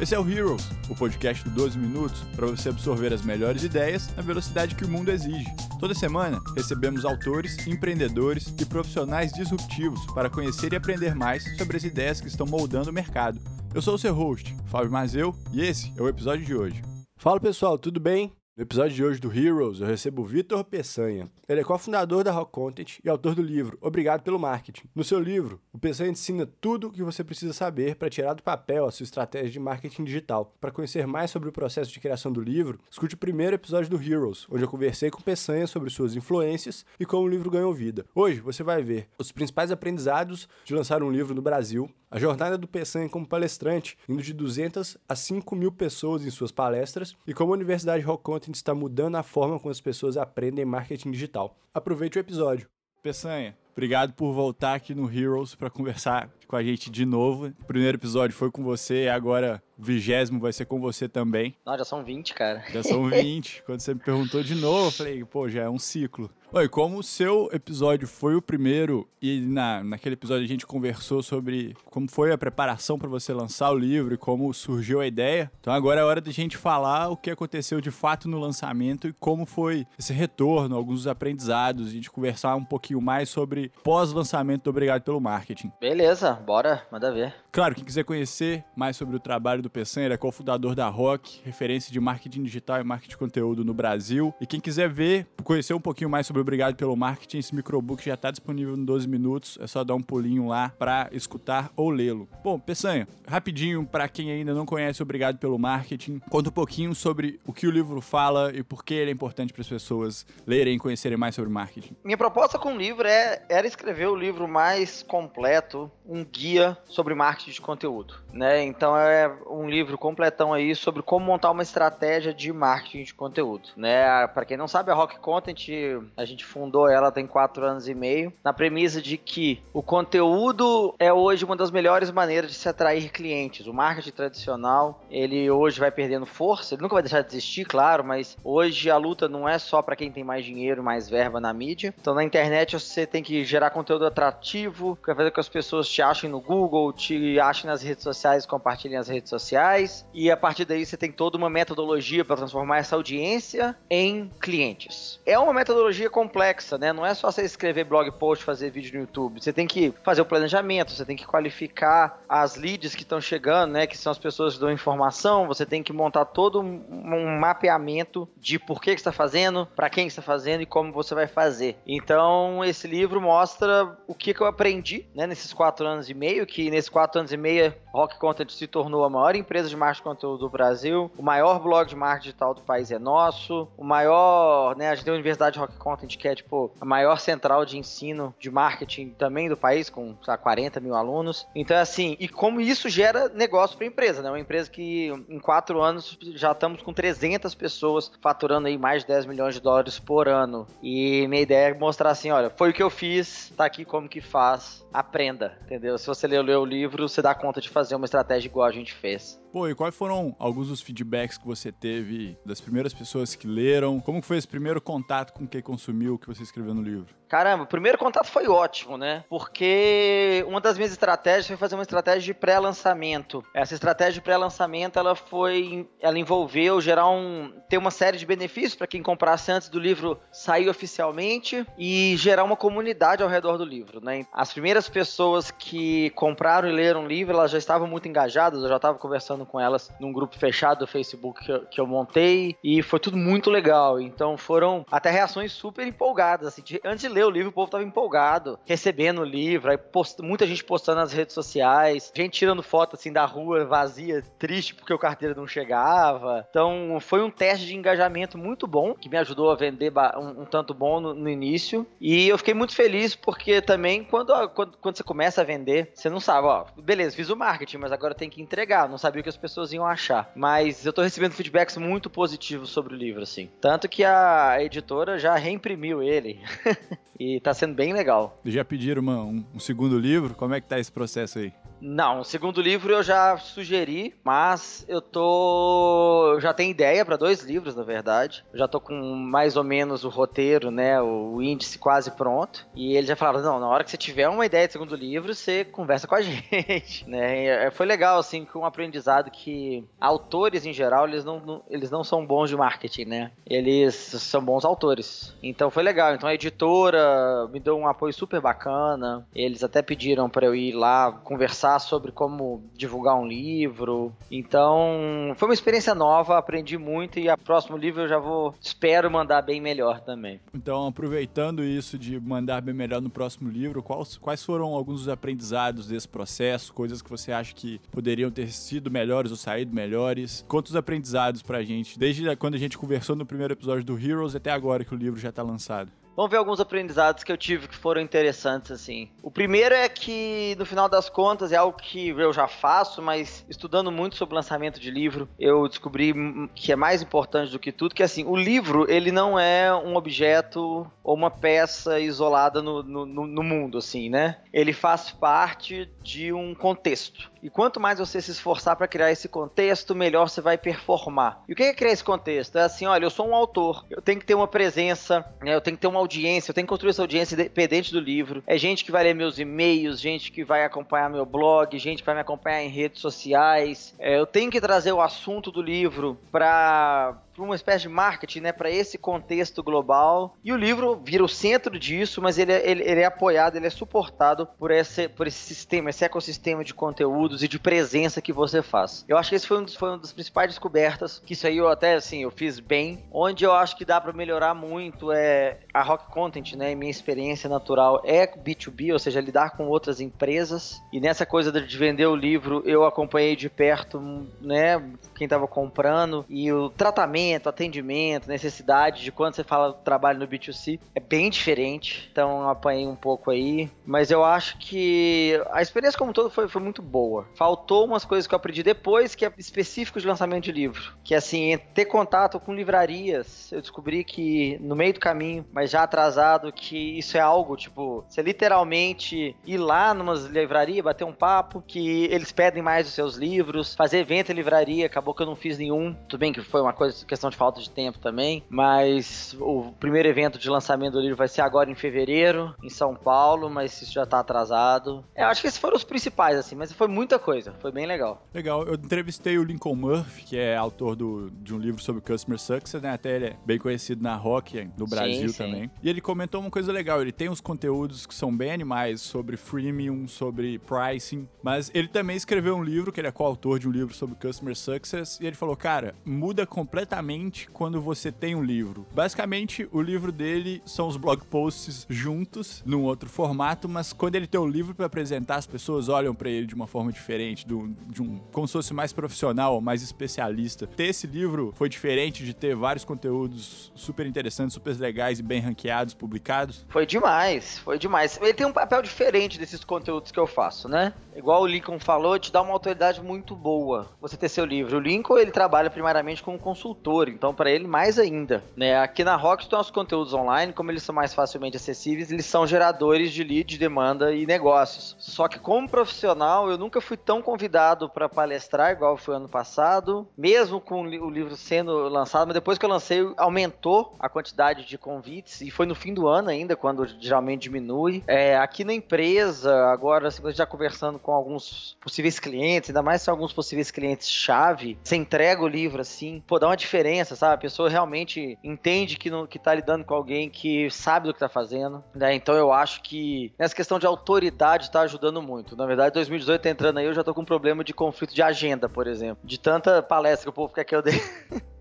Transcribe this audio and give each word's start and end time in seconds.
Esse 0.00 0.12
é 0.12 0.18
o 0.18 0.28
Heroes, 0.28 0.68
o 0.90 0.94
podcast 0.94 1.44
do 1.44 1.50
12 1.50 1.78
Minutos 1.78 2.22
para 2.34 2.46
você 2.46 2.68
absorver 2.68 3.12
as 3.12 3.22
melhores 3.22 3.62
ideias 3.62 4.14
na 4.16 4.22
velocidade 4.22 4.74
que 4.74 4.84
o 4.84 4.88
mundo 4.88 5.10
exige. 5.10 5.46
Toda 5.78 5.94
semana 5.94 6.42
recebemos 6.56 7.04
autores, 7.04 7.64
empreendedores 7.66 8.52
e 8.60 8.66
profissionais 8.66 9.32
disruptivos 9.32 10.04
para 10.12 10.28
conhecer 10.28 10.72
e 10.72 10.76
aprender 10.76 11.14
mais 11.14 11.44
sobre 11.56 11.76
as 11.76 11.84
ideias 11.84 12.20
que 12.20 12.26
estão 12.26 12.44
moldando 12.44 12.90
o 12.90 12.92
mercado. 12.92 13.40
Eu 13.72 13.80
sou 13.80 13.94
o 13.94 13.98
seu 13.98 14.12
host, 14.12 14.54
Fábio 14.66 14.90
Mazeu, 14.90 15.34
e 15.52 15.62
esse 15.62 15.92
é 15.96 16.02
o 16.02 16.08
episódio 16.08 16.44
de 16.44 16.54
hoje. 16.54 16.82
Fala 17.16 17.38
pessoal, 17.38 17.78
tudo 17.78 18.00
bem? 18.00 18.32
No 18.56 18.62
episódio 18.62 18.94
de 18.94 19.04
hoje 19.04 19.20
do 19.20 19.36
Heroes, 19.36 19.80
eu 19.80 19.86
recebo 19.88 20.22
o 20.22 20.24
Vitor 20.24 20.62
Peçanha. 20.62 21.28
Ele 21.48 21.60
é 21.60 21.64
cofundador 21.64 22.22
da 22.22 22.30
Rock 22.30 22.52
Content 22.52 23.00
e 23.02 23.08
autor 23.08 23.34
do 23.34 23.42
livro 23.42 23.76
Obrigado 23.80 24.22
pelo 24.22 24.38
Marketing. 24.38 24.88
No 24.94 25.02
seu 25.02 25.18
livro, 25.18 25.60
o 25.72 25.78
Peçanha 25.78 26.12
ensina 26.12 26.46
tudo 26.60 26.86
o 26.86 26.92
que 26.92 27.02
você 27.02 27.24
precisa 27.24 27.52
saber 27.52 27.96
para 27.96 28.08
tirar 28.08 28.32
do 28.32 28.44
papel 28.44 28.86
a 28.86 28.92
sua 28.92 29.02
estratégia 29.02 29.50
de 29.50 29.58
marketing 29.58 30.04
digital. 30.04 30.54
Para 30.60 30.70
conhecer 30.70 31.04
mais 31.04 31.32
sobre 31.32 31.48
o 31.48 31.52
processo 31.52 31.90
de 31.90 31.98
criação 31.98 32.30
do 32.30 32.40
livro, 32.40 32.78
escute 32.88 33.16
o 33.16 33.18
primeiro 33.18 33.56
episódio 33.56 33.90
do 33.90 34.00
Heroes, 34.00 34.46
onde 34.48 34.62
eu 34.62 34.68
conversei 34.68 35.10
com 35.10 35.20
Peçanha 35.20 35.66
sobre 35.66 35.90
suas 35.90 36.14
influências 36.14 36.86
e 37.00 37.04
como 37.04 37.24
o 37.24 37.28
livro 37.28 37.50
ganhou 37.50 37.74
vida. 37.74 38.06
Hoje 38.14 38.38
você 38.38 38.62
vai 38.62 38.84
ver 38.84 39.08
os 39.18 39.32
principais 39.32 39.72
aprendizados 39.72 40.48
de 40.64 40.76
lançar 40.76 41.02
um 41.02 41.10
livro 41.10 41.34
no 41.34 41.42
Brasil, 41.42 41.90
a 42.14 42.18
jornada 42.20 42.56
do 42.56 42.68
Peçanha 42.68 43.08
como 43.08 43.26
palestrante, 43.26 43.98
indo 44.08 44.22
de 44.22 44.32
200 44.32 44.96
a 45.08 45.16
5 45.16 45.56
mil 45.56 45.72
pessoas 45.72 46.24
em 46.24 46.30
suas 46.30 46.52
palestras, 46.52 47.16
e 47.26 47.34
como 47.34 47.52
a 47.52 47.56
Universidade 47.56 48.04
Rock 48.04 48.22
Content 48.22 48.54
está 48.54 48.72
mudando 48.72 49.16
a 49.16 49.24
forma 49.24 49.58
como 49.58 49.72
as 49.72 49.80
pessoas 49.80 50.16
aprendem 50.16 50.64
marketing 50.64 51.10
digital. 51.10 51.58
Aproveite 51.74 52.16
o 52.16 52.20
episódio. 52.20 52.68
Peçanha, 53.02 53.56
obrigado 53.74 54.12
por 54.14 54.32
voltar 54.32 54.74
aqui 54.74 54.94
no 54.94 55.12
Heroes 55.12 55.54
para 55.54 55.68
conversar 55.68 56.30
com 56.46 56.56
a 56.56 56.62
gente 56.62 56.90
de 56.90 57.04
novo. 57.04 57.46
O 57.46 57.64
primeiro 57.64 57.98
episódio 57.98 58.36
foi 58.36 58.50
com 58.50 58.62
você, 58.62 59.08
agora 59.08 59.62
o 59.76 59.82
vigésimo 59.82 60.38
vai 60.38 60.52
ser 60.52 60.66
com 60.66 60.80
você 60.80 61.08
também. 61.08 61.56
Não, 61.66 61.76
já 61.76 61.84
são 61.84 62.04
20, 62.04 62.34
cara. 62.34 62.62
Já 62.72 62.82
são 62.82 63.08
20. 63.10 63.64
Quando 63.66 63.80
você 63.80 63.92
me 63.94 64.00
perguntou 64.00 64.42
de 64.42 64.54
novo, 64.54 64.86
eu 64.86 64.90
falei, 64.92 65.24
pô, 65.24 65.48
já 65.48 65.62
é 65.62 65.70
um 65.70 65.78
ciclo. 65.78 66.30
Oi, 66.52 66.68
como 66.68 66.98
o 66.98 67.02
seu 67.02 67.50
episódio 67.52 68.06
foi 68.06 68.36
o 68.36 68.42
primeiro 68.42 69.08
e 69.20 69.40
na, 69.40 69.82
naquele 69.82 70.12
episódio 70.12 70.44
a 70.44 70.46
gente 70.46 70.64
conversou 70.64 71.20
sobre 71.20 71.74
como 71.86 72.08
foi 72.08 72.30
a 72.30 72.38
preparação 72.38 72.96
para 72.96 73.08
você 73.08 73.32
lançar 73.32 73.72
o 73.72 73.76
livro 73.76 74.14
e 74.14 74.16
como 74.16 74.54
surgiu 74.54 75.00
a 75.00 75.06
ideia. 75.06 75.50
Então 75.60 75.72
agora 75.72 76.00
é 76.00 76.04
hora 76.04 76.20
da 76.20 76.30
gente 76.30 76.56
falar 76.56 77.08
o 77.08 77.16
que 77.16 77.28
aconteceu 77.28 77.80
de 77.80 77.90
fato 77.90 78.28
no 78.28 78.38
lançamento 78.38 79.08
e 79.08 79.12
como 79.14 79.44
foi 79.44 79.84
esse 79.98 80.12
retorno, 80.12 80.76
alguns 80.76 81.08
aprendizados, 81.08 81.88
a 81.88 81.90
gente 81.90 82.08
conversar 82.08 82.54
um 82.54 82.64
pouquinho 82.64 83.00
mais 83.00 83.28
sobre 83.28 83.63
pós-lançamento 83.82 84.64
do 84.64 84.70
Obrigado 84.70 85.02
pelo 85.02 85.20
Marketing. 85.20 85.72
Beleza, 85.80 86.32
bora, 86.32 86.82
manda 86.90 87.12
ver. 87.12 87.34
Claro, 87.52 87.74
quem 87.74 87.84
quiser 87.84 88.04
conhecer 88.04 88.64
mais 88.74 88.96
sobre 88.96 89.16
o 89.16 89.20
trabalho 89.20 89.62
do 89.62 89.70
Peçanha, 89.70 90.06
ele 90.06 90.14
é 90.14 90.16
cofundador 90.16 90.74
da 90.74 90.88
Rock, 90.88 91.40
referência 91.44 91.92
de 91.92 92.00
marketing 92.00 92.42
digital 92.42 92.80
e 92.80 92.84
marketing 92.84 93.10
de 93.10 93.16
conteúdo 93.16 93.64
no 93.64 93.72
Brasil. 93.72 94.34
E 94.40 94.46
quem 94.46 94.60
quiser 94.60 94.88
ver, 94.88 95.26
conhecer 95.42 95.74
um 95.74 95.80
pouquinho 95.80 96.10
mais 96.10 96.26
sobre 96.26 96.40
Obrigado 96.40 96.74
pelo 96.74 96.96
Marketing, 96.96 97.38
esse 97.38 97.54
microbook 97.54 98.04
já 98.04 98.14
está 98.14 98.30
disponível 98.30 98.76
em 98.76 98.84
12 98.84 99.08
minutos, 99.08 99.58
é 99.60 99.66
só 99.66 99.84
dar 99.84 99.94
um 99.94 100.02
pulinho 100.02 100.48
lá 100.48 100.72
para 100.78 101.08
escutar 101.12 101.70
ou 101.76 101.90
lê-lo. 101.90 102.28
Bom, 102.42 102.58
Peçanha, 102.58 103.06
rapidinho 103.26 103.86
para 103.86 104.08
quem 104.08 104.30
ainda 104.30 104.52
não 104.52 104.66
conhece 104.66 105.02
Obrigado 105.02 105.38
pelo 105.38 105.58
Marketing, 105.58 106.18
conta 106.30 106.50
um 106.50 106.52
pouquinho 106.52 106.94
sobre 106.94 107.40
o 107.46 107.52
que 107.52 107.66
o 107.66 107.70
livro 107.70 108.00
fala 108.00 108.52
e 108.54 108.62
por 108.62 108.84
que 108.84 108.94
ele 108.94 109.10
é 109.10 109.14
importante 109.14 109.52
para 109.52 109.62
as 109.62 109.68
pessoas 109.68 110.26
lerem 110.46 110.76
e 110.76 110.78
conhecerem 110.78 111.16
mais 111.16 111.34
sobre 111.34 111.50
marketing. 111.50 111.96
Minha 112.04 112.16
proposta 112.16 112.58
com 112.58 112.74
o 112.74 112.76
livro 112.76 113.06
é, 113.06 113.42
era 113.54 113.66
escrever 113.66 114.06
o 114.08 114.16
livro 114.16 114.48
mais 114.48 115.02
completo, 115.02 115.90
um 116.06 116.24
guia 116.24 116.76
sobre 116.84 117.14
marketing 117.14 117.52
de 117.52 117.60
conteúdo, 117.60 118.14
né? 118.32 118.62
Então 118.62 118.96
é 118.96 119.30
um 119.48 119.68
livro 119.68 119.96
completão 119.96 120.52
aí 120.52 120.74
sobre 120.74 121.02
como 121.02 121.24
montar 121.24 121.50
uma 121.50 121.62
estratégia 121.62 122.32
de 122.34 122.52
marketing 122.52 123.04
de 123.04 123.14
conteúdo, 123.14 123.70
né? 123.76 124.26
Para 124.28 124.44
quem 124.44 124.56
não 124.56 124.68
sabe, 124.68 124.90
a 124.90 124.94
Rock 124.94 125.18
Content 125.18 125.68
a 126.16 126.24
gente 126.24 126.44
fundou 126.44 126.88
ela 126.88 127.10
tem 127.10 127.26
quatro 127.26 127.64
anos 127.64 127.88
e 127.88 127.94
meio 127.94 128.32
na 128.42 128.52
premissa 128.52 129.00
de 129.00 129.16
que 129.16 129.62
o 129.72 129.82
conteúdo 129.82 130.94
é 130.98 131.12
hoje 131.12 131.44
uma 131.44 131.56
das 131.56 131.70
melhores 131.70 132.10
maneiras 132.10 132.50
de 132.50 132.56
se 132.56 132.68
atrair 132.68 133.10
clientes. 133.10 133.66
O 133.66 133.72
marketing 133.72 134.10
tradicional 134.10 135.02
ele 135.10 135.50
hoje 135.50 135.80
vai 135.80 135.90
perdendo 135.90 136.26
força, 136.26 136.74
ele 136.74 136.82
nunca 136.82 136.94
vai 136.94 137.02
deixar 137.02 137.22
de 137.22 137.28
existir, 137.28 137.64
claro, 137.64 138.04
mas 138.04 138.36
hoje 138.44 138.90
a 138.90 138.96
luta 138.96 139.28
não 139.28 139.48
é 139.48 139.58
só 139.58 139.80
para 139.80 139.96
quem 139.96 140.10
tem 140.10 140.24
mais 140.24 140.44
dinheiro, 140.44 140.82
mais 140.82 141.08
verba 141.08 141.40
na 141.40 141.52
mídia. 141.52 141.94
Então 141.98 142.14
na 142.14 142.24
internet 142.24 142.78
você 142.78 143.06
tem 143.06 143.22
que 143.22 143.44
gerar 143.44 143.70
conteúdo 143.70 144.06
atrativo, 144.06 144.96
que 144.96 145.06
vai 145.06 145.16
fazer 145.16 145.30
com 145.30 145.34
que 145.34 145.40
as 145.40 145.48
pessoas 145.48 145.88
te 145.94 146.02
achem 146.02 146.28
no 146.28 146.40
Google, 146.40 146.92
te 146.92 147.38
achem 147.38 147.70
nas 147.70 147.80
redes 147.80 148.02
sociais, 148.02 148.44
compartilhem 148.44 148.98
nas 148.98 149.06
redes 149.06 149.30
sociais, 149.30 150.04
e 150.12 150.28
a 150.28 150.36
partir 150.36 150.64
daí 150.64 150.84
você 150.84 150.96
tem 150.96 151.12
toda 151.12 151.38
uma 151.38 151.48
metodologia 151.48 152.24
para 152.24 152.36
transformar 152.36 152.78
essa 152.78 152.96
audiência 152.96 153.76
em 153.88 154.28
clientes. 154.40 155.20
É 155.24 155.38
uma 155.38 155.52
metodologia 155.52 156.10
complexa, 156.10 156.76
né? 156.76 156.92
Não 156.92 157.06
é 157.06 157.14
só 157.14 157.30
você 157.30 157.42
escrever 157.42 157.84
blog 157.84 158.10
post, 158.18 158.44
fazer 158.44 158.70
vídeo 158.70 158.94
no 158.94 159.00
YouTube. 159.02 159.40
Você 159.40 159.52
tem 159.52 159.68
que 159.68 159.94
fazer 160.02 160.20
o 160.20 160.24
planejamento, 160.24 160.90
você 160.90 161.04
tem 161.04 161.14
que 161.14 161.24
qualificar 161.24 162.20
as 162.28 162.56
leads 162.56 162.96
que 162.96 163.02
estão 163.02 163.20
chegando, 163.20 163.74
né? 163.74 163.86
Que 163.86 163.96
são 163.96 164.10
as 164.10 164.18
pessoas 164.18 164.54
que 164.54 164.60
dão 164.60 164.72
informação. 164.72 165.46
Você 165.46 165.64
tem 165.64 165.80
que 165.80 165.92
montar 165.92 166.24
todo 166.24 166.60
um, 166.60 166.82
um 166.90 167.38
mapeamento 167.38 168.28
de 168.36 168.58
por 168.58 168.80
que, 168.80 168.94
que 168.94 169.00
está 169.00 169.12
fazendo, 169.12 169.64
para 169.76 169.88
quem 169.88 170.08
está 170.08 170.22
fazendo 170.22 170.62
e 170.62 170.66
como 170.66 170.92
você 170.92 171.14
vai 171.14 171.28
fazer. 171.28 171.76
Então, 171.86 172.64
esse 172.64 172.88
livro 172.88 173.20
mostra 173.20 173.96
o 174.08 174.14
que, 174.14 174.34
que 174.34 174.40
eu 174.40 174.46
aprendi, 174.48 175.06
né? 175.14 175.28
Nesses 175.28 175.52
quatro 175.52 175.83
anos 175.86 176.08
e 176.08 176.14
meio, 176.14 176.46
que 176.46 176.70
nesses 176.70 176.88
quatro 176.88 177.20
anos 177.20 177.32
e 177.32 177.36
meio, 177.36 177.74
Rock 177.92 178.18
Content 178.18 178.50
se 178.50 178.66
tornou 178.66 179.04
a 179.04 179.10
maior 179.10 179.36
empresa 179.36 179.68
de 179.68 179.76
marketing 179.76 179.94
de 179.94 180.04
conteúdo 180.04 180.38
do 180.38 180.50
Brasil, 180.50 181.10
o 181.16 181.22
maior 181.22 181.60
blog 181.60 181.88
de 181.88 181.96
marketing 181.96 182.24
digital 182.24 182.54
do 182.54 182.62
país 182.62 182.90
é 182.90 182.98
nosso, 182.98 183.68
o 183.76 183.84
maior, 183.84 184.76
né? 184.76 184.90
A 184.90 184.94
gente 184.94 185.04
tem 185.04 185.12
a 185.12 185.14
Universidade 185.14 185.58
Rock 185.58 185.76
Content, 185.76 186.16
que 186.16 186.26
é 186.26 186.34
tipo 186.34 186.72
a 186.80 186.84
maior 186.84 187.18
central 187.18 187.64
de 187.64 187.78
ensino 187.78 188.34
de 188.38 188.50
marketing 188.50 189.10
também 189.10 189.48
do 189.48 189.56
país, 189.56 189.90
com 189.90 190.16
sabe, 190.22 190.42
40 190.42 190.80
mil 190.80 190.94
alunos. 190.94 191.46
Então, 191.54 191.76
assim, 191.76 192.16
e 192.18 192.28
como 192.28 192.60
isso 192.60 192.88
gera 192.88 193.28
negócio 193.28 193.76
para 193.76 193.86
a 193.86 193.88
empresa, 193.88 194.22
né? 194.22 194.30
Uma 194.30 194.40
empresa 194.40 194.70
que 194.70 195.08
em 195.28 195.38
quatro 195.38 195.82
anos 195.82 196.18
já 196.34 196.52
estamos 196.52 196.82
com 196.82 196.92
300 196.92 197.54
pessoas 197.54 198.10
faturando 198.20 198.66
aí 198.66 198.78
mais 198.78 199.02
de 199.02 199.08
10 199.08 199.26
milhões 199.26 199.54
de 199.54 199.60
dólares 199.60 199.98
por 199.98 200.28
ano. 200.28 200.66
E 200.82 201.26
minha 201.28 201.42
ideia 201.42 201.70
é 201.70 201.74
mostrar 201.74 202.10
assim: 202.10 202.30
olha, 202.30 202.50
foi 202.50 202.70
o 202.70 202.72
que 202.72 202.82
eu 202.82 202.90
fiz, 202.90 203.52
tá 203.56 203.64
aqui 203.64 203.84
como 203.84 204.08
que 204.08 204.20
faz, 204.20 204.84
aprenda, 204.92 205.58
entendeu? 205.64 205.73
Se 205.98 206.06
você 206.06 206.26
ler 206.26 206.40
o 206.40 206.64
livro, 206.64 207.08
você 207.08 207.20
dá 207.20 207.34
conta 207.34 207.60
de 207.60 207.68
fazer 207.68 207.94
uma 207.94 208.04
estratégia 208.04 208.48
igual 208.48 208.66
a 208.66 208.72
gente 208.72 208.92
fez. 208.92 209.43
Pô, 209.54 209.68
e 209.68 209.74
quais 209.76 209.94
foram 209.94 210.34
alguns 210.36 210.66
dos 210.66 210.82
feedbacks 210.82 211.38
que 211.38 211.46
você 211.46 211.70
teve 211.70 212.36
das 212.44 212.60
primeiras 212.60 212.92
pessoas 212.92 213.36
que 213.36 213.46
leram? 213.46 214.00
Como 214.00 214.20
foi 214.20 214.36
esse 214.36 214.48
primeiro 214.48 214.80
contato 214.80 215.32
com 215.32 215.46
quem 215.46 215.62
consumiu 215.62 216.14
o 216.14 216.18
que 216.18 216.26
você 216.26 216.42
escreveu 216.42 216.74
no 216.74 216.82
livro? 216.82 217.14
Caramba, 217.28 217.64
o 217.64 217.66
primeiro 217.66 217.96
contato 217.96 218.26
foi 218.26 218.46
ótimo, 218.46 218.96
né? 218.96 219.24
Porque 219.28 220.44
uma 220.46 220.60
das 220.60 220.76
minhas 220.76 220.92
estratégias 220.92 221.46
foi 221.46 221.56
fazer 221.56 221.74
uma 221.74 221.82
estratégia 221.82 222.20
de 222.20 222.34
pré-lançamento. 222.34 223.44
Essa 223.54 223.74
estratégia 223.74 224.14
de 224.14 224.20
pré-lançamento, 224.20 224.98
ela 224.98 225.14
foi, 225.14 225.88
ela 226.00 226.18
envolveu 226.18 226.80
gerar 226.80 227.08
um, 227.08 227.52
ter 227.68 227.78
uma 227.78 227.90
série 227.90 228.18
de 228.18 228.26
benefícios 228.26 228.74
para 228.74 228.86
quem 228.86 229.02
comprasse 229.02 229.50
antes 229.50 229.68
do 229.68 229.78
livro 229.78 230.18
sair 230.32 230.68
oficialmente 230.68 231.66
e 231.78 232.16
gerar 232.16 232.44
uma 232.44 232.56
comunidade 232.56 233.22
ao 233.22 233.28
redor 233.28 233.56
do 233.56 233.64
livro, 233.64 234.04
né? 234.04 234.26
As 234.32 234.52
primeiras 234.52 234.88
pessoas 234.88 235.50
que 235.50 236.10
compraram 236.10 236.68
e 236.68 236.72
leram 236.72 237.04
o 237.04 237.08
livro, 237.08 237.34
elas 237.34 237.50
já 237.50 237.58
estavam 237.58 237.86
muito 237.88 238.08
engajadas, 238.08 238.62
eu 238.62 238.68
já 238.68 238.76
estava 238.76 238.98
conversando 238.98 239.43
com 239.44 239.60
elas 239.60 239.92
num 240.00 240.12
grupo 240.12 240.38
fechado 240.38 240.80
do 240.80 240.86
Facebook 240.86 241.44
que 241.44 241.52
eu, 241.52 241.66
que 241.66 241.80
eu 241.80 241.86
montei 241.86 242.56
e 242.62 242.82
foi 242.82 242.98
tudo 242.98 243.16
muito 243.16 243.50
legal. 243.50 244.00
Então 244.00 244.36
foram 244.36 244.84
até 244.90 245.10
reações 245.10 245.52
super 245.52 245.86
empolgadas, 245.86 246.48
assim, 246.48 246.62
de, 246.62 246.80
antes 246.84 247.02
de 247.02 247.08
ler 247.08 247.24
o 247.24 247.30
livro, 247.30 247.50
o 247.50 247.52
povo 247.52 247.70
tava 247.70 247.84
empolgado, 247.84 248.58
recebendo 248.64 249.20
o 249.20 249.24
livro, 249.24 249.70
aí 249.70 249.78
post, 249.78 250.20
muita 250.22 250.46
gente 250.46 250.64
postando 250.64 251.00
nas 251.00 251.12
redes 251.12 251.34
sociais, 251.34 252.12
gente 252.14 252.38
tirando 252.38 252.62
foto 252.62 252.96
assim 252.96 253.12
da 253.12 253.24
rua 253.24 253.64
vazia, 253.64 254.22
triste 254.38 254.74
porque 254.74 254.92
o 254.92 254.98
carteiro 254.98 255.34
não 255.36 255.46
chegava. 255.46 256.46
Então 256.50 256.98
foi 257.00 257.22
um 257.22 257.30
teste 257.30 257.66
de 257.66 257.74
engajamento 257.74 258.38
muito 258.38 258.66
bom, 258.66 258.94
que 258.94 259.08
me 259.08 259.16
ajudou 259.18 259.50
a 259.50 259.54
vender 259.54 259.92
um, 260.16 260.42
um 260.42 260.44
tanto 260.44 260.74
bom 260.74 261.00
no, 261.00 261.14
no, 261.14 261.28
início. 261.28 261.86
E 262.00 262.28
eu 262.28 262.38
fiquei 262.38 262.54
muito 262.54 262.74
feliz 262.74 263.14
porque 263.14 263.60
também 263.60 264.04
quando, 264.04 264.32
quando, 264.50 264.76
quando, 264.78 264.96
você 264.96 265.02
começa 265.02 265.40
a 265.40 265.44
vender, 265.44 265.92
você 265.94 266.08
não 266.08 266.20
sabe, 266.20 266.46
ó, 266.46 266.64
beleza, 266.76 267.16
fiz 267.16 267.30
o 267.30 267.36
marketing, 267.36 267.78
mas 267.78 267.92
agora 267.92 268.14
tem 268.14 268.30
que 268.30 268.42
entregar. 268.42 268.88
Não 268.88 268.98
sabia 268.98 269.20
o 269.20 269.24
que 269.24 269.28
as 269.34 269.36
pessoas 269.36 269.72
iam 269.72 269.84
achar. 269.84 270.30
Mas 270.34 270.86
eu 270.86 270.92
tô 270.92 271.02
recebendo 271.02 271.32
feedbacks 271.32 271.76
muito 271.76 272.08
positivos 272.08 272.70
sobre 272.70 272.94
o 272.94 272.96
livro, 272.96 273.22
assim. 273.22 273.48
Tanto 273.60 273.88
que 273.88 274.04
a 274.04 274.56
editora 274.60 275.18
já 275.18 275.34
reimprimiu 275.34 276.02
ele. 276.02 276.40
e 277.18 277.40
tá 277.40 277.52
sendo 277.52 277.74
bem 277.74 277.92
legal. 277.92 278.36
Já 278.44 278.64
pediram 278.64 279.02
uma, 279.02 279.22
um, 279.22 279.44
um, 279.54 279.60
segundo 279.60 279.98
livro? 279.98 280.34
Como 280.34 280.54
é 280.54 280.60
que 280.60 280.68
tá 280.68 280.78
esse 280.78 280.90
processo 280.90 281.38
aí? 281.38 281.52
Não, 281.86 282.20
o 282.20 282.24
segundo 282.24 282.62
livro 282.62 282.94
eu 282.94 283.02
já 283.02 283.36
sugeri, 283.36 284.14
mas 284.24 284.86
eu 284.88 285.02
tô. 285.02 286.30
Eu 286.32 286.40
já 286.40 286.54
tenho 286.54 286.70
ideia 286.70 287.04
para 287.04 287.18
dois 287.18 287.42
livros, 287.42 287.76
na 287.76 287.82
verdade. 287.82 288.42
Eu 288.54 288.58
já 288.58 288.66
tô 288.66 288.80
com 288.80 288.94
mais 288.94 289.54
ou 289.54 289.62
menos 289.62 290.02
o 290.02 290.08
roteiro, 290.08 290.70
né? 290.70 290.98
O 291.02 291.42
índice 291.42 291.78
quase 291.78 292.10
pronto. 292.12 292.66
E 292.74 292.96
eles 292.96 293.06
já 293.06 293.14
falaram: 293.14 293.42
não, 293.42 293.60
na 293.60 293.68
hora 293.68 293.84
que 293.84 293.90
você 293.90 293.98
tiver 293.98 294.26
uma 294.30 294.46
ideia 294.46 294.66
de 294.66 294.72
segundo 294.72 294.96
livro, 294.96 295.34
você 295.34 295.62
conversa 295.62 296.06
com 296.06 296.14
a 296.14 296.22
gente. 296.24 297.06
né? 297.06 297.44
E 297.44 297.48
é, 297.48 297.70
foi 297.70 297.84
legal, 297.84 298.18
assim, 298.18 298.46
com 298.46 298.60
um 298.60 298.64
aprendizado 298.64 299.30
que 299.30 299.84
autores, 300.00 300.64
em 300.64 300.72
geral, 300.72 301.06
eles 301.06 301.22
não, 301.22 301.38
não, 301.38 301.62
eles 301.68 301.90
não 301.90 302.02
são 302.02 302.24
bons 302.24 302.48
de 302.48 302.56
marketing, 302.56 303.04
né? 303.04 303.32
Eles 303.44 303.94
são 303.94 304.42
bons 304.42 304.64
autores. 304.64 305.36
Então 305.42 305.70
foi 305.70 305.82
legal. 305.82 306.14
Então 306.14 306.30
a 306.30 306.34
editora 306.34 307.46
me 307.52 307.60
deu 307.60 307.76
um 307.76 307.86
apoio 307.86 308.14
super 308.14 308.40
bacana. 308.40 309.26
Eles 309.34 309.62
até 309.62 309.82
pediram 309.82 310.30
para 310.30 310.46
eu 310.46 310.54
ir 310.54 310.72
lá 310.72 311.12
conversar 311.12 311.73
sobre 311.78 312.12
como 312.12 312.62
divulgar 312.74 313.16
um 313.16 313.26
livro. 313.26 314.12
Então, 314.30 315.32
foi 315.36 315.48
uma 315.48 315.54
experiência 315.54 315.94
nova, 315.94 316.38
aprendi 316.38 316.76
muito 316.78 317.18
e 317.18 317.28
a 317.28 317.36
próximo 317.36 317.76
livro 317.76 318.02
eu 318.02 318.08
já 318.08 318.18
vou, 318.18 318.54
espero 318.60 319.10
mandar 319.10 319.42
bem 319.42 319.60
melhor 319.60 320.00
também. 320.00 320.40
Então, 320.54 320.86
aproveitando 320.86 321.62
isso 321.62 321.98
de 321.98 322.18
mandar 322.20 322.60
bem 322.60 322.74
melhor 322.74 323.00
no 323.00 323.10
próximo 323.10 323.50
livro, 323.50 323.82
quais, 323.82 324.16
quais 324.16 324.42
foram 324.42 324.74
alguns 324.74 325.00
dos 325.00 325.08
aprendizados 325.08 325.88
desse 325.88 326.08
processo, 326.08 326.72
coisas 326.72 327.02
que 327.02 327.10
você 327.10 327.32
acha 327.32 327.54
que 327.54 327.80
poderiam 327.90 328.30
ter 328.30 328.48
sido 328.48 328.90
melhores 328.90 329.30
ou 329.30 329.36
saído 329.36 329.74
melhores? 329.74 330.44
Conta 330.48 330.70
os 330.70 330.76
aprendizados 330.76 331.42
pra 331.42 331.62
gente, 331.62 331.98
desde 331.98 332.34
quando 332.36 332.54
a 332.54 332.58
gente 332.58 332.78
conversou 332.78 333.16
no 333.16 333.26
primeiro 333.26 333.54
episódio 333.54 333.84
do 333.84 333.98
Heroes 333.98 334.34
até 334.34 334.50
agora 334.50 334.84
que 334.84 334.94
o 334.94 334.98
livro 334.98 335.18
já 335.18 335.32
tá 335.32 335.42
lançado. 335.42 335.90
Vamos 336.16 336.30
ver 336.30 336.36
alguns 336.36 336.60
aprendizados 336.60 337.24
que 337.24 337.32
eu 337.32 337.36
tive 337.36 337.66
que 337.66 337.74
foram 337.74 338.00
interessantes, 338.00 338.70
assim. 338.70 339.08
O 339.22 339.30
primeiro 339.30 339.74
é 339.74 339.88
que, 339.88 340.54
no 340.58 340.64
final 340.64 340.88
das 340.88 341.08
contas, 341.08 341.50
é 341.50 341.56
algo 341.56 341.76
que 341.76 342.10
eu 342.10 342.32
já 342.32 342.46
faço, 342.46 343.02
mas 343.02 343.44
estudando 343.48 343.90
muito 343.90 344.14
sobre 344.16 344.34
lançamento 344.34 344.78
de 344.78 344.90
livro, 344.90 345.28
eu 345.38 345.68
descobri 345.68 346.14
que 346.54 346.70
é 346.70 346.76
mais 346.76 347.02
importante 347.02 347.50
do 347.50 347.58
que 347.58 347.72
tudo, 347.72 347.94
que 347.94 348.02
assim, 348.02 348.24
o 348.24 348.36
livro, 348.36 348.88
ele 348.88 349.10
não 349.10 349.38
é 349.38 349.74
um 349.74 349.96
objeto 349.96 350.90
ou 351.02 351.14
uma 351.14 351.30
peça 351.30 351.98
isolada 351.98 352.62
no, 352.62 352.82
no, 352.82 353.06
no 353.06 353.42
mundo, 353.42 353.78
assim, 353.78 354.08
né? 354.08 354.38
Ele 354.52 354.72
faz 354.72 355.10
parte 355.10 355.90
de 356.02 356.32
um 356.32 356.54
contexto. 356.54 357.33
E 357.44 357.50
quanto 357.50 357.78
mais 357.78 357.98
você 357.98 358.22
se 358.22 358.30
esforçar 358.30 358.74
para 358.74 358.88
criar 358.88 359.12
esse 359.12 359.28
contexto, 359.28 359.94
melhor 359.94 360.30
você 360.30 360.40
vai 360.40 360.56
performar. 360.56 361.44
E 361.46 361.52
o 361.52 361.54
que 361.54 361.62
é 361.62 361.74
criar 361.74 361.92
esse 361.92 362.02
contexto? 362.02 362.56
É 362.56 362.62
assim, 362.62 362.86
olha, 362.86 363.04
eu 363.04 363.10
sou 363.10 363.28
um 363.28 363.34
autor, 363.34 363.84
eu 363.90 364.00
tenho 364.00 364.18
que 364.18 364.24
ter 364.24 364.34
uma 364.34 364.48
presença, 364.48 365.22
né, 365.42 365.54
eu 365.54 365.60
tenho 365.60 365.76
que 365.76 365.82
ter 365.82 365.86
uma 365.86 366.00
audiência, 366.00 366.50
eu 366.50 366.54
tenho 366.54 366.66
que 366.66 366.70
construir 366.70 366.90
essa 366.90 367.02
audiência 367.02 367.34
independente 367.34 367.92
do 367.92 368.00
livro. 368.00 368.42
É 368.46 368.56
gente 368.56 368.82
que 368.82 368.90
vai 368.90 369.04
ler 369.04 369.14
meus 369.14 369.38
e-mails, 369.38 370.00
gente 370.00 370.32
que 370.32 370.42
vai 370.42 370.64
acompanhar 370.64 371.10
meu 371.10 371.26
blog, 371.26 371.78
gente 371.78 371.98
que 371.98 372.06
vai 372.06 372.14
me 372.14 372.22
acompanhar 372.22 372.62
em 372.62 372.68
redes 372.70 373.02
sociais. 373.02 373.94
É, 373.98 374.18
eu 374.18 374.24
tenho 374.24 374.50
que 374.50 374.58
trazer 374.58 374.92
o 374.92 375.02
assunto 375.02 375.52
do 375.52 375.60
livro 375.60 376.18
para 376.32 377.14
uma 377.42 377.54
espécie 377.54 377.82
de 377.82 377.88
marketing, 377.88 378.40
né, 378.40 378.52
para 378.52 378.70
esse 378.70 378.98
contexto 378.98 379.62
global. 379.62 380.36
E 380.44 380.52
o 380.52 380.56
livro 380.56 381.00
vira 381.04 381.24
o 381.24 381.28
centro 381.28 381.78
disso, 381.78 382.20
mas 382.22 382.38
ele 382.38 382.52
é, 382.52 382.70
ele, 382.70 382.82
ele, 382.82 383.00
é 383.00 383.04
apoiado, 383.04 383.56
ele 383.56 383.66
é 383.66 383.70
suportado 383.70 384.46
por 384.58 384.70
esse, 384.70 385.08
por 385.08 385.26
esse 385.26 385.38
sistema, 385.38 385.90
esse 385.90 386.04
ecossistema 386.04 386.64
de 386.64 386.74
conteúdos 386.74 387.42
e 387.42 387.48
de 387.48 387.58
presença 387.58 388.20
que 388.20 388.32
você 388.32 388.62
faz. 388.62 389.04
Eu 389.08 389.16
acho 389.16 389.30
que 389.30 389.36
esse 389.36 389.46
foi 389.46 389.58
um 389.58 389.64
dos, 389.64 389.74
foi 389.74 389.90
uma 389.90 389.98
das 389.98 390.12
principais 390.12 390.50
descobertas, 390.50 391.22
que 391.24 391.32
isso 391.32 391.46
aí 391.46 391.56
eu 391.56 391.68
até, 391.68 391.94
assim, 391.94 392.22
eu 392.22 392.30
fiz 392.30 392.60
bem. 392.60 393.04
Onde 393.12 393.44
eu 393.44 393.52
acho 393.52 393.76
que 393.76 393.84
dá 393.84 394.00
para 394.00 394.12
melhorar 394.12 394.54
muito 394.54 395.10
é 395.12 395.58
a 395.72 395.82
Rock 395.82 396.12
Content, 396.12 396.54
né, 396.54 396.74
minha 396.74 396.90
experiência 396.90 397.48
natural 397.48 398.00
é 398.04 398.26
B2B, 398.26 398.92
ou 398.92 398.98
seja, 398.98 399.20
lidar 399.20 399.56
com 399.56 399.66
outras 399.66 400.00
empresas. 400.00 400.80
E 400.92 401.00
nessa 401.00 401.26
coisa 401.26 401.50
de 401.50 401.78
vender 401.78 402.06
o 402.06 402.14
livro, 402.14 402.62
eu 402.64 402.84
acompanhei 402.84 403.34
de 403.34 403.48
perto, 403.48 404.00
né, 404.40 404.78
quem 405.14 405.24
estava 405.24 405.46
comprando 405.46 406.24
e 406.28 406.52
o 406.52 406.70
tratamento 406.70 407.23
atendimento, 407.32 408.28
necessidade 408.28 409.02
de 409.02 409.12
quando 409.12 409.34
você 409.34 409.44
fala 409.44 409.68
do 409.68 409.78
trabalho 409.78 410.18
no 410.18 410.28
B2C 410.28 410.80
é 410.94 411.00
bem 411.00 411.30
diferente. 411.30 412.08
Então 412.10 412.42
eu 412.42 412.48
apanhei 412.48 412.86
um 412.86 412.96
pouco 412.96 413.30
aí. 413.30 413.70
Mas 413.86 414.10
eu 414.10 414.24
acho 414.24 414.58
que 414.58 415.40
a 415.50 415.62
experiência 415.62 415.98
como 415.98 416.10
um 416.10 416.14
todo 416.14 416.30
foi, 416.30 416.48
foi 416.48 416.60
muito 416.60 416.82
boa. 416.82 417.26
Faltou 417.34 417.84
umas 417.84 418.04
coisas 418.04 418.26
que 418.26 418.34
eu 418.34 418.36
aprendi 418.36 418.62
depois, 418.62 419.14
que 419.14 419.24
é 419.24 419.32
específico 419.38 420.00
de 420.00 420.06
lançamento 420.06 420.44
de 420.44 420.52
livro. 420.52 420.94
Que 421.02 421.14
é 421.14 421.18
assim, 421.18 421.58
ter 421.74 421.84
contato 421.84 422.40
com 422.40 422.54
livrarias. 422.54 423.50
Eu 423.52 423.60
descobri 423.60 424.04
que 424.04 424.58
no 424.60 424.74
meio 424.74 424.94
do 424.94 425.00
caminho, 425.00 425.44
mas 425.52 425.70
já 425.70 425.82
atrasado, 425.82 426.52
que 426.52 426.98
isso 426.98 427.16
é 427.16 427.20
algo, 427.20 427.56
tipo, 427.56 428.04
você 428.08 428.22
literalmente 428.22 429.36
ir 429.44 429.58
lá 429.58 429.94
numa 429.94 430.14
livraria, 430.14 430.82
bater 430.82 431.04
um 431.04 431.12
papo, 431.12 431.62
que 431.66 432.04
eles 432.04 432.32
pedem 432.32 432.62
mais 432.62 432.86
os 432.86 432.94
seus 432.94 433.16
livros, 433.16 433.74
fazer 433.74 433.98
evento 433.98 434.30
em 434.30 434.34
livraria, 434.34 434.86
acabou 434.86 435.14
que 435.14 435.22
eu 435.22 435.26
não 435.26 435.36
fiz 435.36 435.58
nenhum. 435.58 435.94
Tudo 436.08 436.20
bem 436.20 436.32
que 436.32 436.42
foi 436.42 436.60
uma 436.60 436.72
coisa 436.72 437.04
que 437.04 437.13
questão 437.14 437.30
de 437.30 437.36
falta 437.36 437.60
de 437.60 437.70
tempo 437.70 437.98
também, 437.98 438.42
mas 438.50 439.36
o 439.40 439.72
primeiro 439.78 440.08
evento 440.08 440.38
de 440.38 440.50
lançamento 440.50 440.94
do 440.94 441.00
livro 441.00 441.16
vai 441.16 441.28
ser 441.28 441.42
agora 441.42 441.70
em 441.70 441.74
fevereiro, 441.74 442.54
em 442.62 442.68
São 442.68 442.94
Paulo, 442.94 443.48
mas 443.48 443.80
isso 443.80 443.92
já 443.92 444.04
tá 444.04 444.18
atrasado. 444.18 445.04
É, 445.14 445.22
eu 445.22 445.28
acho 445.28 445.40
que 445.40 445.46
esses 445.46 445.58
foram 445.58 445.76
os 445.76 445.84
principais, 445.84 446.36
assim, 446.36 446.56
mas 446.56 446.72
foi 446.72 446.88
muita 446.88 447.18
coisa, 447.18 447.54
foi 447.60 447.70
bem 447.70 447.86
legal. 447.86 448.26
Legal, 448.34 448.64
eu 448.64 448.74
entrevistei 448.74 449.38
o 449.38 449.44
Lincoln 449.44 449.76
Murphy, 449.76 450.24
que 450.24 450.36
é 450.36 450.56
autor 450.56 450.96
do, 450.96 451.30
de 451.30 451.54
um 451.54 451.58
livro 451.58 451.80
sobre 451.80 452.02
Customer 452.02 452.38
Success, 452.38 452.82
né? 452.82 452.92
Até 452.92 453.14
ele 453.14 453.26
é 453.26 453.36
bem 453.46 453.58
conhecido 453.58 454.02
na 454.02 454.16
Rock, 454.16 454.68
no 454.76 454.86
Brasil 454.86 455.28
sim, 455.28 455.38
também. 455.38 455.64
Sim. 455.64 455.70
E 455.82 455.88
ele 455.88 456.00
comentou 456.00 456.40
uma 456.40 456.50
coisa 456.50 456.72
legal, 456.72 457.00
ele 457.00 457.12
tem 457.12 457.28
uns 457.28 457.40
conteúdos 457.40 458.06
que 458.06 458.14
são 458.14 458.36
bem 458.36 458.50
animais 458.50 459.00
sobre 459.00 459.36
freemium, 459.36 460.08
sobre 460.08 460.58
pricing, 460.58 461.28
mas 461.42 461.70
ele 461.72 461.86
também 461.86 462.16
escreveu 462.16 462.56
um 462.56 462.62
livro, 462.64 462.90
que 462.90 463.00
ele 463.00 463.08
é 463.08 463.12
coautor 463.12 463.60
de 463.60 463.68
um 463.68 463.70
livro 463.70 463.94
sobre 463.94 464.16
Customer 464.16 464.56
Success, 464.56 465.20
e 465.20 465.26
ele 465.26 465.36
falou, 465.36 465.56
cara, 465.56 465.94
muda 466.04 466.44
completamente 466.44 467.03
quando 467.52 467.80
você 467.80 468.10
tem 468.10 468.34
um 468.34 468.42
livro. 468.42 468.86
Basicamente, 468.94 469.68
o 469.72 469.80
livro 469.80 470.10
dele 470.10 470.62
são 470.64 470.88
os 470.88 470.96
blog 470.96 471.24
posts 471.26 471.86
juntos, 471.88 472.62
num 472.64 472.82
outro 472.82 473.08
formato, 473.08 473.68
mas 473.68 473.92
quando 473.92 474.16
ele 474.16 474.26
tem 474.26 474.40
o 474.40 474.46
livro 474.46 474.74
para 474.74 474.86
apresentar, 474.86 475.36
as 475.36 475.46
pessoas 475.46 475.88
olham 475.88 476.14
para 476.14 476.30
ele 476.30 476.46
de 476.46 476.54
uma 476.54 476.66
forma 476.66 476.92
diferente, 476.92 477.46
do, 477.46 477.68
de 477.88 478.02
um, 478.02 478.18
como 478.32 478.46
se 478.46 478.52
fosse 478.52 478.72
mais 478.72 478.92
profissional, 478.92 479.60
mais 479.60 479.82
especialista. 479.82 480.66
Ter 480.66 480.86
esse 480.86 481.06
livro 481.06 481.52
foi 481.56 481.68
diferente 481.68 482.24
de 482.24 482.34
ter 482.34 482.54
vários 482.54 482.84
conteúdos 482.84 483.72
super 483.74 484.06
interessantes, 484.06 484.54
super 484.54 484.76
legais 484.76 485.18
e 485.18 485.22
bem 485.22 485.40
ranqueados, 485.40 485.94
publicados? 485.94 486.64
Foi 486.68 486.86
demais, 486.86 487.58
foi 487.58 487.78
demais. 487.78 488.18
Ele 488.20 488.34
tem 488.34 488.46
um 488.46 488.52
papel 488.52 488.82
diferente 488.82 489.38
desses 489.38 489.62
conteúdos 489.64 490.10
que 490.10 490.18
eu 490.18 490.26
faço, 490.26 490.68
né? 490.68 490.92
Igual 491.14 491.42
o 491.42 491.46
Lincoln 491.46 491.78
falou, 491.78 492.18
te 492.18 492.32
dá 492.32 492.42
uma 492.42 492.52
autoridade 492.52 493.00
muito 493.00 493.36
boa 493.36 493.88
você 494.00 494.16
ter 494.16 494.28
seu 494.28 494.44
livro. 494.44 494.76
O 494.76 494.80
Lincoln, 494.80 495.18
ele 495.18 495.30
trabalha 495.30 495.70
primariamente 495.70 496.22
como 496.22 496.38
consultor 496.38 497.08
então 497.08 497.34
para 497.34 497.50
ele 497.50 497.66
mais 497.66 497.98
ainda. 497.98 498.42
Né? 498.56 498.78
Aqui 498.78 499.04
na 499.04 499.16
Rock 499.16 499.44
estão 499.44 499.60
os 499.60 499.70
conteúdos 499.70 500.12
online, 500.12 500.52
como 500.52 500.70
eles 500.70 500.82
são 500.82 500.94
mais 500.94 501.14
facilmente 501.14 501.56
acessíveis, 501.56 502.10
eles 502.10 502.26
são 502.26 502.46
geradores 502.46 503.12
de 503.12 503.22
lead, 503.22 503.56
demanda 503.58 504.12
e 504.12 504.26
negócios. 504.26 504.96
Só 504.98 505.28
que 505.28 505.38
como 505.38 505.68
profissional, 505.68 506.50
eu 506.50 506.58
nunca 506.58 506.80
fui 506.80 506.96
tão 506.96 507.22
convidado 507.22 507.88
para 507.88 508.08
palestrar 508.08 508.72
igual 508.72 508.96
foi 508.96 509.14
ano 509.14 509.28
passado, 509.28 510.06
mesmo 510.16 510.60
com 510.60 510.82
o 510.82 511.10
livro 511.10 511.36
sendo 511.36 511.88
lançado, 511.88 512.26
mas 512.26 512.34
depois 512.34 512.58
que 512.58 512.64
eu 512.64 512.70
lancei, 512.70 513.06
aumentou 513.16 513.94
a 513.98 514.08
quantidade 514.08 514.64
de 514.64 514.76
convites 514.76 515.40
e 515.40 515.50
foi 515.50 515.66
no 515.66 515.74
fim 515.74 515.94
do 515.94 516.08
ano 516.08 516.30
ainda, 516.30 516.56
quando 516.56 516.86
geralmente 517.00 517.42
diminui. 517.42 518.02
É, 518.06 518.36
aqui 518.36 518.64
na 518.64 518.72
empresa, 518.72 519.66
agora, 519.66 520.08
assim, 520.08 520.22
já 520.32 520.46
conversando 520.46 520.98
com 521.04 521.12
alguns 521.12 521.76
possíveis 521.80 522.18
clientes, 522.18 522.70
ainda 522.70 522.82
mais 522.82 523.02
se 523.02 523.10
alguns 523.10 523.32
possíveis 523.32 523.70
clientes 523.70 524.10
chave, 524.10 524.78
você 524.82 524.96
entrega 524.96 525.42
o 525.42 525.46
livro 525.48 525.82
assim, 525.82 526.22
pô, 526.26 526.38
dá 526.38 526.48
uma 526.48 526.56
diferença 526.56 527.14
sabe? 527.14 527.34
A 527.34 527.38
pessoa 527.38 527.68
realmente 527.68 528.38
entende 528.42 528.96
que, 528.96 529.10
não, 529.10 529.26
que 529.26 529.38
tá 529.38 529.54
lidando 529.54 529.84
com 529.84 529.94
alguém 529.94 530.30
que 530.30 530.70
sabe 530.70 531.06
do 531.06 531.14
que 531.14 531.20
tá 531.20 531.28
fazendo, 531.28 531.84
né? 531.94 532.14
Então 532.14 532.34
eu 532.34 532.52
acho 532.52 532.82
que 532.82 533.32
nessa 533.38 533.54
questão 533.54 533.78
de 533.78 533.86
autoridade 533.86 534.70
tá 534.70 534.80
ajudando 534.80 535.20
muito. 535.20 535.56
Na 535.56 535.66
verdade, 535.66 535.94
2018 535.94 536.40
tá 536.40 536.50
entrando 536.50 536.78
aí, 536.78 536.86
eu 536.86 536.94
já 536.94 537.04
tô 537.04 537.12
com 537.12 537.20
um 537.20 537.26
problema 537.26 537.62
de 537.62 537.74
conflito 537.74 538.14
de 538.14 538.22
agenda, 538.22 538.68
por 538.68 538.86
exemplo. 538.86 539.18
De 539.22 539.38
tanta 539.38 539.82
palestra 539.82 540.24
que 540.24 540.30
o 540.30 540.32
povo 540.32 540.54
quer 540.54 540.64
que 540.64 540.74
eu 540.74 540.82
dê. 540.82 540.92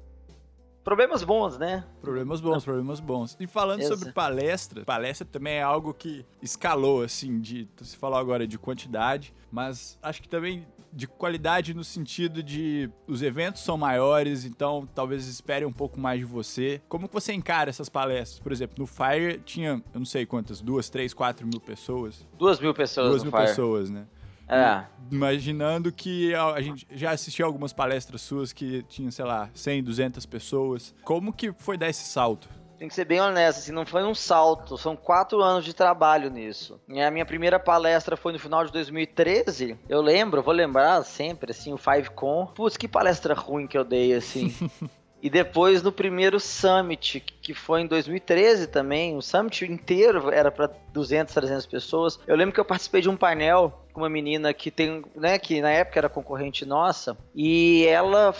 Problemas 0.83 1.23
bons, 1.23 1.57
né? 1.57 1.85
Problemas 2.01 2.41
bons, 2.41 2.63
problemas 2.63 2.99
bons. 2.99 3.37
E 3.39 3.47
falando 3.47 3.83
sobre 3.83 4.11
palestra, 4.11 4.83
palestra 4.83 5.25
também 5.29 5.55
é 5.55 5.63
algo 5.63 5.93
que 5.93 6.25
escalou, 6.41 7.01
assim, 7.03 7.39
de. 7.39 7.67
Você 7.77 7.95
falou 7.95 8.19
agora 8.19 8.45
de 8.45 8.57
quantidade, 8.57 9.33
mas 9.51 9.97
acho 10.01 10.21
que 10.21 10.27
também 10.27 10.67
de 10.91 11.07
qualidade 11.07 11.73
no 11.73 11.83
sentido 11.83 12.43
de 12.43 12.89
os 13.07 13.23
eventos 13.23 13.63
são 13.63 13.75
maiores, 13.77 14.45
então 14.45 14.87
talvez 14.93 15.27
espere 15.27 15.65
um 15.65 15.73
pouco 15.73 15.99
mais 15.99 16.19
de 16.19 16.25
você. 16.25 16.81
Como 16.87 17.07
que 17.07 17.13
você 17.13 17.33
encara 17.33 17.69
essas 17.69 17.89
palestras? 17.89 18.39
Por 18.39 18.51
exemplo, 18.51 18.75
no 18.77 18.85
Fire 18.85 19.39
tinha, 19.43 19.83
eu 19.93 19.99
não 19.99 20.05
sei 20.05 20.25
quantas, 20.25 20.61
duas, 20.61 20.89
três, 20.89 21.13
quatro 21.13 21.47
mil 21.47 21.59
pessoas. 21.59 22.27
Duas 22.37 22.59
mil 22.59 22.73
pessoas. 22.73 23.09
Duas 23.09 23.23
mil 23.23 23.31
Fire. 23.31 23.47
pessoas, 23.47 23.89
né? 23.89 24.05
É. 24.47 24.83
Imaginando 25.11 25.91
que 25.91 26.33
a, 26.33 26.61
gente 26.61 26.87
já 26.91 27.11
assistiu 27.11 27.45
algumas 27.45 27.73
palestras 27.73 28.21
suas 28.21 28.51
que 28.51 28.83
tinham, 28.83 29.11
sei 29.11 29.25
lá, 29.25 29.49
100, 29.53 29.83
200 29.83 30.25
pessoas. 30.25 30.93
Como 31.03 31.31
que 31.33 31.53
foi 31.53 31.77
dar 31.77 31.89
esse 31.89 32.05
salto? 32.05 32.49
tem 32.83 32.89
que 32.89 32.95
ser 32.95 33.05
bem 33.05 33.21
honesto, 33.21 33.59
assim, 33.59 33.71
não 33.71 33.85
foi 33.85 34.03
um 34.03 34.13
salto, 34.13 34.77
são 34.77 34.93
quatro 34.93 35.41
anos 35.41 35.63
de 35.63 35.73
trabalho 35.73 36.29
nisso. 36.29 36.81
A 36.89 37.09
minha 37.09 37.25
primeira 37.25 37.57
palestra 37.57 38.17
foi 38.17 38.33
no 38.33 38.39
final 38.39 38.65
de 38.65 38.73
2013, 38.73 39.77
eu 39.87 40.01
lembro, 40.01 40.43
vou 40.43 40.53
lembrar 40.53 41.01
sempre, 41.05 41.51
assim, 41.51 41.71
o 41.71 41.77
5Con. 41.77 42.51
Putz, 42.53 42.75
que 42.75 42.85
palestra 42.85 43.33
ruim 43.33 43.67
que 43.67 43.77
eu 43.77 43.85
dei, 43.85 44.13
assim. 44.13 44.53
E 45.23 45.29
depois 45.29 45.81
no 45.81 45.89
primeiro 45.89 46.37
Summit, 46.37 47.21
que 47.21 47.53
foi 47.53 47.79
em 47.79 47.87
2013 47.87 48.67
também, 48.67 49.15
o 49.15 49.21
Summit 49.21 49.63
inteiro 49.63 50.29
era 50.29 50.51
para 50.51 50.69
200, 50.91 51.33
300 51.33 51.65
pessoas. 51.65 52.19
Eu 52.27 52.35
lembro 52.35 52.53
que 52.53 52.59
eu 52.59 52.65
participei 52.65 52.99
de 52.99 53.07
um 53.07 53.15
painel 53.15 53.85
com 53.93 54.01
uma 54.01 54.09
menina 54.09 54.53
que 54.53 54.69
tem, 54.69 55.01
né, 55.15 55.39
que 55.39 55.61
na 55.61 55.69
época 55.69 55.97
era 55.97 56.09
concorrente 56.09 56.65
nossa, 56.65 57.15
e 57.33 57.85
ela 57.87 58.35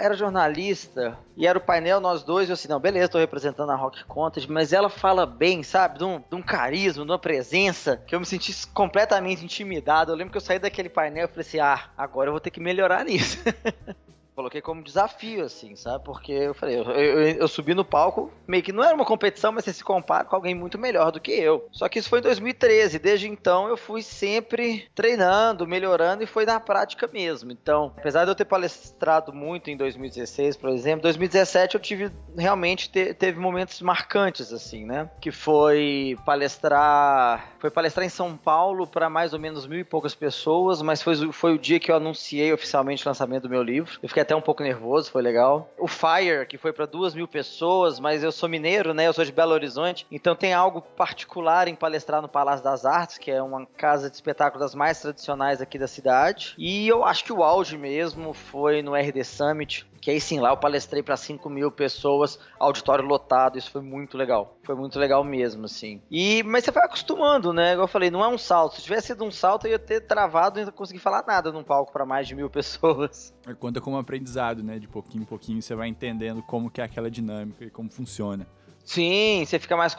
era 0.00 0.16
jornalista, 0.16 1.16
e 1.36 1.46
era 1.46 1.58
o 1.58 1.60
painel 1.60 2.00
nós 2.00 2.24
dois, 2.24 2.48
eu 2.48 2.54
assim, 2.54 2.66
não, 2.66 2.80
beleza, 2.80 3.10
tô 3.10 3.18
representando 3.18 3.70
a 3.70 3.76
Rock 3.76 4.02
Contest, 4.06 4.50
mas 4.50 4.72
ela 4.72 4.88
fala 4.88 5.26
bem, 5.26 5.62
sabe, 5.62 5.98
de 5.98 6.04
um, 6.04 6.18
de 6.18 6.34
um 6.34 6.42
carisma, 6.42 7.04
de 7.04 7.10
uma 7.10 7.18
presença, 7.18 8.02
que 8.04 8.14
eu 8.14 8.18
me 8.18 8.26
senti 8.26 8.66
completamente 8.68 9.44
intimidado. 9.44 10.10
Eu 10.10 10.16
lembro 10.16 10.32
que 10.32 10.38
eu 10.38 10.42
saí 10.42 10.58
daquele 10.58 10.88
painel 10.88 11.26
e 11.26 11.28
falei 11.28 11.46
assim, 11.46 11.60
ah, 11.60 11.90
agora 11.96 12.28
eu 12.28 12.32
vou 12.32 12.40
ter 12.40 12.50
que 12.50 12.58
melhorar 12.58 13.04
nisso. 13.04 13.38
coloquei 14.36 14.60
como 14.60 14.82
desafio, 14.82 15.44
assim, 15.44 15.74
sabe? 15.74 16.04
Porque 16.04 16.30
eu 16.30 16.54
falei, 16.54 16.78
eu, 16.78 16.84
eu, 16.84 17.20
eu, 17.22 17.48
subi 17.48 17.74
no 17.74 17.84
palco, 17.84 18.30
meio 18.46 18.62
que 18.62 18.70
não 18.70 18.84
era 18.84 18.94
uma 18.94 19.06
competição, 19.06 19.50
mas 19.50 19.64
você 19.64 19.72
se 19.72 19.82
compara 19.82 20.24
com 20.24 20.36
alguém 20.36 20.54
muito 20.54 20.78
melhor 20.78 21.10
do 21.10 21.18
que 21.18 21.32
eu. 21.32 21.66
Só 21.72 21.88
que 21.88 21.98
isso 21.98 22.10
foi 22.10 22.18
em 22.18 22.22
2013, 22.22 22.98
desde 22.98 23.26
então 23.26 23.66
eu 23.66 23.78
fui 23.78 24.02
sempre 24.02 24.86
treinando, 24.94 25.66
melhorando 25.66 26.22
e 26.22 26.26
foi 26.26 26.44
na 26.44 26.60
prática 26.60 27.08
mesmo. 27.10 27.50
Então, 27.50 27.94
apesar 27.96 28.24
de 28.24 28.30
eu 28.30 28.34
ter 28.34 28.44
palestrado 28.44 29.32
muito 29.32 29.70
em 29.70 29.76
2016, 29.76 30.58
por 30.58 30.68
exemplo, 30.68 31.02
2017 31.02 31.74
eu 31.74 31.80
tive 31.80 32.10
realmente 32.36 32.90
te, 32.90 33.14
teve 33.14 33.40
momentos 33.40 33.80
marcantes, 33.80 34.52
assim, 34.52 34.84
né? 34.84 35.08
Que 35.18 35.32
foi 35.32 36.18
palestrar, 36.26 37.52
foi 37.58 37.70
palestrar 37.70 38.04
em 38.04 38.10
São 38.10 38.36
Paulo 38.36 38.86
para 38.86 39.08
mais 39.08 39.32
ou 39.32 39.38
menos 39.38 39.66
mil 39.66 39.78
e 39.78 39.84
poucas 39.84 40.14
pessoas, 40.14 40.82
mas 40.82 41.00
foi, 41.00 41.32
foi 41.32 41.54
o 41.54 41.58
dia 41.58 41.80
que 41.80 41.90
eu 41.90 41.96
anunciei 41.96 42.52
oficialmente 42.52 43.06
o 43.06 43.08
lançamento 43.08 43.44
do 43.44 43.48
meu 43.48 43.62
livro. 43.62 43.98
Eu 44.02 44.08
fiquei 44.08 44.25
até 44.26 44.34
um 44.34 44.40
pouco 44.40 44.62
nervoso, 44.62 45.10
foi 45.10 45.22
legal. 45.22 45.70
O 45.78 45.86
Fire, 45.86 46.44
que 46.48 46.58
foi 46.58 46.72
para 46.72 46.84
duas 46.84 47.14
mil 47.14 47.28
pessoas, 47.28 48.00
mas 48.00 48.24
eu 48.24 48.32
sou 48.32 48.48
mineiro, 48.48 48.92
né? 48.92 49.06
Eu 49.06 49.12
sou 49.12 49.24
de 49.24 49.30
Belo 49.30 49.52
Horizonte, 49.52 50.04
então 50.10 50.34
tem 50.34 50.52
algo 50.52 50.82
particular 50.82 51.68
em 51.68 51.76
palestrar 51.76 52.20
no 52.20 52.28
Palácio 52.28 52.64
das 52.64 52.84
Artes, 52.84 53.18
que 53.18 53.30
é 53.30 53.40
uma 53.40 53.64
casa 53.76 54.10
de 54.10 54.16
espetáculo 54.16 54.60
das 54.60 54.74
mais 54.74 55.00
tradicionais 55.00 55.62
aqui 55.62 55.78
da 55.78 55.86
cidade. 55.86 56.54
E 56.58 56.88
eu 56.88 57.04
acho 57.04 57.24
que 57.24 57.32
o 57.32 57.44
auge 57.44 57.78
mesmo 57.78 58.34
foi 58.34 58.82
no 58.82 58.96
RD 58.96 59.22
Summit, 59.22 59.86
que 60.00 60.10
aí 60.10 60.20
sim, 60.20 60.40
lá 60.40 60.50
eu 60.50 60.56
palestrei 60.56 61.02
para 61.02 61.16
5 61.16 61.48
mil 61.48 61.70
pessoas, 61.70 62.38
auditório 62.58 63.04
lotado, 63.04 63.58
isso 63.58 63.70
foi 63.70 63.82
muito 63.82 64.16
legal. 64.16 64.56
Foi 64.62 64.74
muito 64.74 64.98
legal 64.98 65.22
mesmo, 65.24 65.64
assim. 65.64 66.00
E, 66.10 66.42
mas 66.42 66.64
você 66.64 66.70
vai 66.70 66.84
acostumando, 66.84 67.52
né? 67.52 67.72
Igual 67.72 67.84
eu 67.84 67.88
falei, 67.88 68.10
não 68.10 68.22
é 68.22 68.28
um 68.28 68.38
salto. 68.38 68.76
Se 68.76 68.82
tivesse 68.82 69.08
sido 69.08 69.24
um 69.24 69.30
salto, 69.30 69.66
eu 69.66 69.72
ia 69.72 69.78
ter 69.78 70.00
travado 70.00 70.60
e 70.60 70.64
não 70.64 70.72
conseguir 70.72 70.98
falar 70.98 71.24
nada 71.26 71.50
num 71.52 71.64
palco 71.64 71.92
para 71.92 72.04
mais 72.04 72.26
de 72.26 72.34
mil 72.34 72.48
pessoas. 72.50 73.34
É, 73.46 73.54
conta 73.54 73.80
como 73.80 73.96
aprendizado, 73.96 74.62
né? 74.62 74.78
De 74.78 74.88
pouquinho 74.88 75.22
em 75.22 75.26
pouquinho 75.26 75.62
você 75.62 75.74
vai 75.74 75.88
entendendo 75.88 76.42
como 76.42 76.70
que 76.70 76.80
é 76.80 76.84
aquela 76.84 77.10
dinâmica 77.10 77.64
e 77.64 77.70
como 77.70 77.90
funciona. 77.90 78.46
Sim, 78.84 79.44
você 79.44 79.58
fica 79.58 79.76
mais 79.76 79.96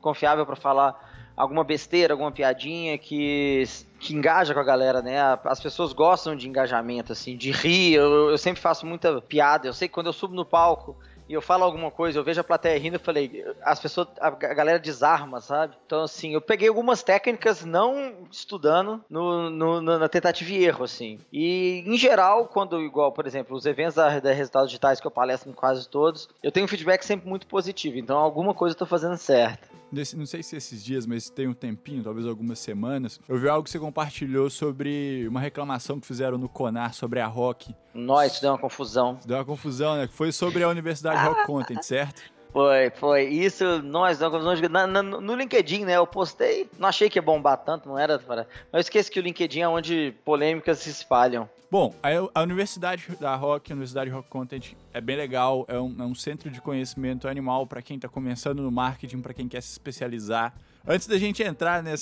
confiável 0.00 0.44
para 0.44 0.56
falar 0.56 0.94
alguma 1.36 1.62
besteira, 1.62 2.14
alguma 2.14 2.32
piadinha 2.32 2.96
que, 2.96 3.62
que 3.98 4.14
engaja 4.14 4.54
com 4.54 4.60
a 4.60 4.64
galera, 4.64 5.02
né? 5.02 5.18
As 5.44 5.60
pessoas 5.60 5.92
gostam 5.92 6.36
de 6.36 6.48
engajamento, 6.48 7.12
assim, 7.12 7.36
de 7.36 7.50
rir. 7.50 7.94
Eu, 7.94 8.30
eu 8.30 8.38
sempre 8.38 8.60
faço 8.60 8.86
muita 8.86 9.20
piada. 9.20 9.66
Eu 9.66 9.72
sei 9.72 9.88
que 9.88 9.94
quando 9.94 10.06
eu 10.06 10.12
subo 10.12 10.34
no 10.34 10.44
palco 10.44 10.96
e 11.28 11.32
eu 11.32 11.42
falo 11.42 11.64
alguma 11.64 11.90
coisa, 11.90 12.18
eu 12.18 12.24
vejo 12.24 12.40
a 12.40 12.44
plateia 12.44 12.78
rindo, 12.78 12.96
eu 12.96 13.00
falei, 13.00 13.44
as 13.62 13.80
pessoas, 13.80 14.06
a 14.20 14.30
galera 14.30 14.78
desarma, 14.78 15.40
sabe? 15.40 15.74
Então, 15.84 16.02
assim, 16.02 16.34
eu 16.34 16.40
peguei 16.40 16.68
algumas 16.68 17.02
técnicas 17.02 17.64
não 17.64 18.14
estudando 18.30 19.04
no, 19.10 19.50
no, 19.50 19.80
na 19.80 20.08
tentativa 20.08 20.52
e 20.52 20.64
erro, 20.64 20.84
assim. 20.84 21.18
E, 21.32 21.82
em 21.84 21.96
geral, 21.96 22.46
quando, 22.46 22.80
igual, 22.80 23.10
por 23.10 23.26
exemplo, 23.26 23.56
os 23.56 23.66
eventos 23.66 23.96
da, 23.96 24.20
da 24.20 24.32
Resultados 24.32 24.70
Digitais 24.70 25.00
que 25.00 25.06
eu 25.06 25.10
palestro 25.10 25.50
em 25.50 25.54
quase 25.54 25.88
todos, 25.88 26.28
eu 26.42 26.52
tenho 26.52 26.64
um 26.64 26.68
feedback 26.68 27.02
sempre 27.02 27.28
muito 27.28 27.46
positivo. 27.46 27.98
Então, 27.98 28.18
alguma 28.18 28.54
coisa 28.54 28.74
eu 28.74 28.78
tô 28.78 28.86
fazendo 28.86 29.16
certo 29.16 29.75
não 29.90 30.26
sei 30.26 30.42
se 30.42 30.56
esses 30.56 30.84
dias, 30.84 31.06
mas 31.06 31.30
tem 31.30 31.48
um 31.48 31.54
tempinho, 31.54 32.02
talvez 32.02 32.26
algumas 32.26 32.58
semanas, 32.58 33.20
eu 33.28 33.38
vi 33.38 33.48
algo 33.48 33.64
que 33.64 33.70
você 33.70 33.78
compartilhou 33.78 34.50
sobre 34.50 35.26
uma 35.28 35.40
reclamação 35.40 36.00
que 36.00 36.06
fizeram 36.06 36.38
no 36.38 36.48
Conar 36.48 36.94
sobre 36.94 37.20
a 37.20 37.26
Rock. 37.26 37.74
Nós, 37.94 38.40
deu 38.40 38.50
uma 38.50 38.58
confusão. 38.58 39.18
Deu 39.24 39.36
uma 39.36 39.44
confusão, 39.44 39.96
né? 39.96 40.08
Foi 40.10 40.32
sobre 40.32 40.62
a 40.62 40.68
Universidade 40.68 41.26
Rock 41.26 41.46
Content, 41.46 41.82
certo? 41.82 42.35
Foi, 42.56 42.88
foi. 42.88 43.24
Isso, 43.24 43.82
nós, 43.82 44.18
nós 44.18 44.58
na, 44.70 44.86
na, 44.86 45.02
no 45.02 45.34
LinkedIn, 45.34 45.84
né? 45.84 45.98
Eu 45.98 46.06
postei, 46.06 46.66
não 46.78 46.88
achei 46.88 47.10
que 47.10 47.18
ia 47.18 47.22
bombar 47.22 47.58
tanto, 47.58 47.86
não 47.86 47.98
era. 47.98 48.18
Mas 48.26 48.46
eu 48.72 48.80
esqueci 48.80 49.10
que 49.10 49.20
o 49.20 49.22
LinkedIn 49.22 49.60
é 49.60 49.68
onde 49.68 50.14
polêmicas 50.24 50.78
se 50.78 50.88
espalham. 50.88 51.46
Bom, 51.70 51.94
a, 52.02 52.40
a 52.40 52.42
Universidade 52.42 53.08
da 53.20 53.34
Rock, 53.34 53.70
a 53.70 53.74
Universidade 53.74 54.08
Rock 54.08 54.30
Content, 54.30 54.72
é 54.94 55.02
bem 55.02 55.16
legal, 55.16 55.66
é 55.68 55.78
um, 55.78 55.94
é 55.98 56.04
um 56.04 56.14
centro 56.14 56.48
de 56.48 56.58
conhecimento 56.62 57.28
animal 57.28 57.66
para 57.66 57.82
quem 57.82 57.96
está 57.96 58.08
começando 58.08 58.62
no 58.62 58.70
marketing, 58.70 59.20
para 59.20 59.34
quem 59.34 59.46
quer 59.46 59.60
se 59.60 59.72
especializar. 59.72 60.54
Antes 60.88 61.08
da 61.08 61.18
gente 61.18 61.42
entrar 61.42 61.82
né, 61.82 61.94